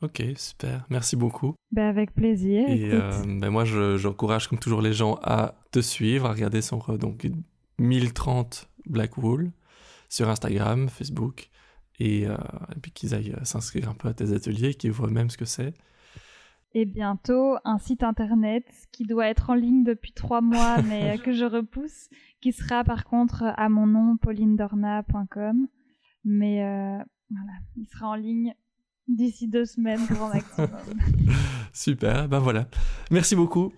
Ok, 0.02 0.24
super, 0.38 0.86
merci 0.90 1.16
beaucoup. 1.16 1.56
Ben, 1.72 1.88
avec 1.88 2.14
plaisir. 2.14 2.70
Et 2.70 2.92
euh, 2.94 3.12
ben, 3.26 3.50
moi, 3.50 3.66
j'encourage 3.66 4.48
comme 4.48 4.60
toujours 4.60 4.82
les 4.82 4.94
gens 4.94 5.20
à 5.24 5.56
te 5.72 5.80
suivre, 5.82 6.26
à 6.26 6.32
regarder 6.32 6.62
son 6.62 6.80
donc 6.98 7.30
1030 7.80 8.70
Black 8.86 9.18
Wool 9.18 9.52
sur 10.08 10.30
Instagram, 10.30 10.90
Facebook, 10.90 11.50
et, 12.00 12.22
et 12.24 12.80
puis 12.82 12.92
qu'ils 12.92 13.14
aillent 13.14 13.36
s'inscrire 13.44 13.90
un 13.90 13.94
peu 13.94 14.08
à 14.08 14.14
tes 14.14 14.34
ateliers, 14.34 14.74
qu'ils 14.74 14.92
voient 14.92 15.10
même 15.10 15.30
ce 15.30 15.38
que 15.38 15.46
c'est 15.46 15.74
et 16.74 16.86
bientôt 16.86 17.58
un 17.64 17.80
site 17.80 18.04
internet 18.04 18.66
qui 18.92 19.04
doit 19.04 19.28
être 19.28 19.50
en 19.50 19.56
ligne 19.56 19.84
depuis 19.84 20.12
trois 20.12 20.42
mois 20.42 20.82
mais 20.88 21.18
que 21.18 21.34
je 21.34 21.46
repousse, 21.46 22.10
qui 22.42 22.52
sera 22.52 22.84
par 22.84 23.06
contre 23.06 23.44
à 23.44 23.70
mon 23.70 23.88
nom 23.88 24.18
paulindorna.com. 24.18 25.68
Mais 26.26 26.64
euh, 26.64 27.04
voilà, 27.30 27.54
il 27.78 27.88
sera 27.88 28.10
en 28.10 28.16
ligne 28.16 28.54
d'ici 29.10 29.48
deux 29.48 29.66
semaines 29.66 30.06
grand 30.10 30.30
maximum. 30.30 30.70
Super, 31.74 32.28
ben 32.28 32.40
voilà. 32.40 32.68
Merci 33.12 33.36
beaucoup. 33.36 33.74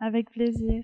Avec 0.00 0.30
plaisir. 0.30 0.82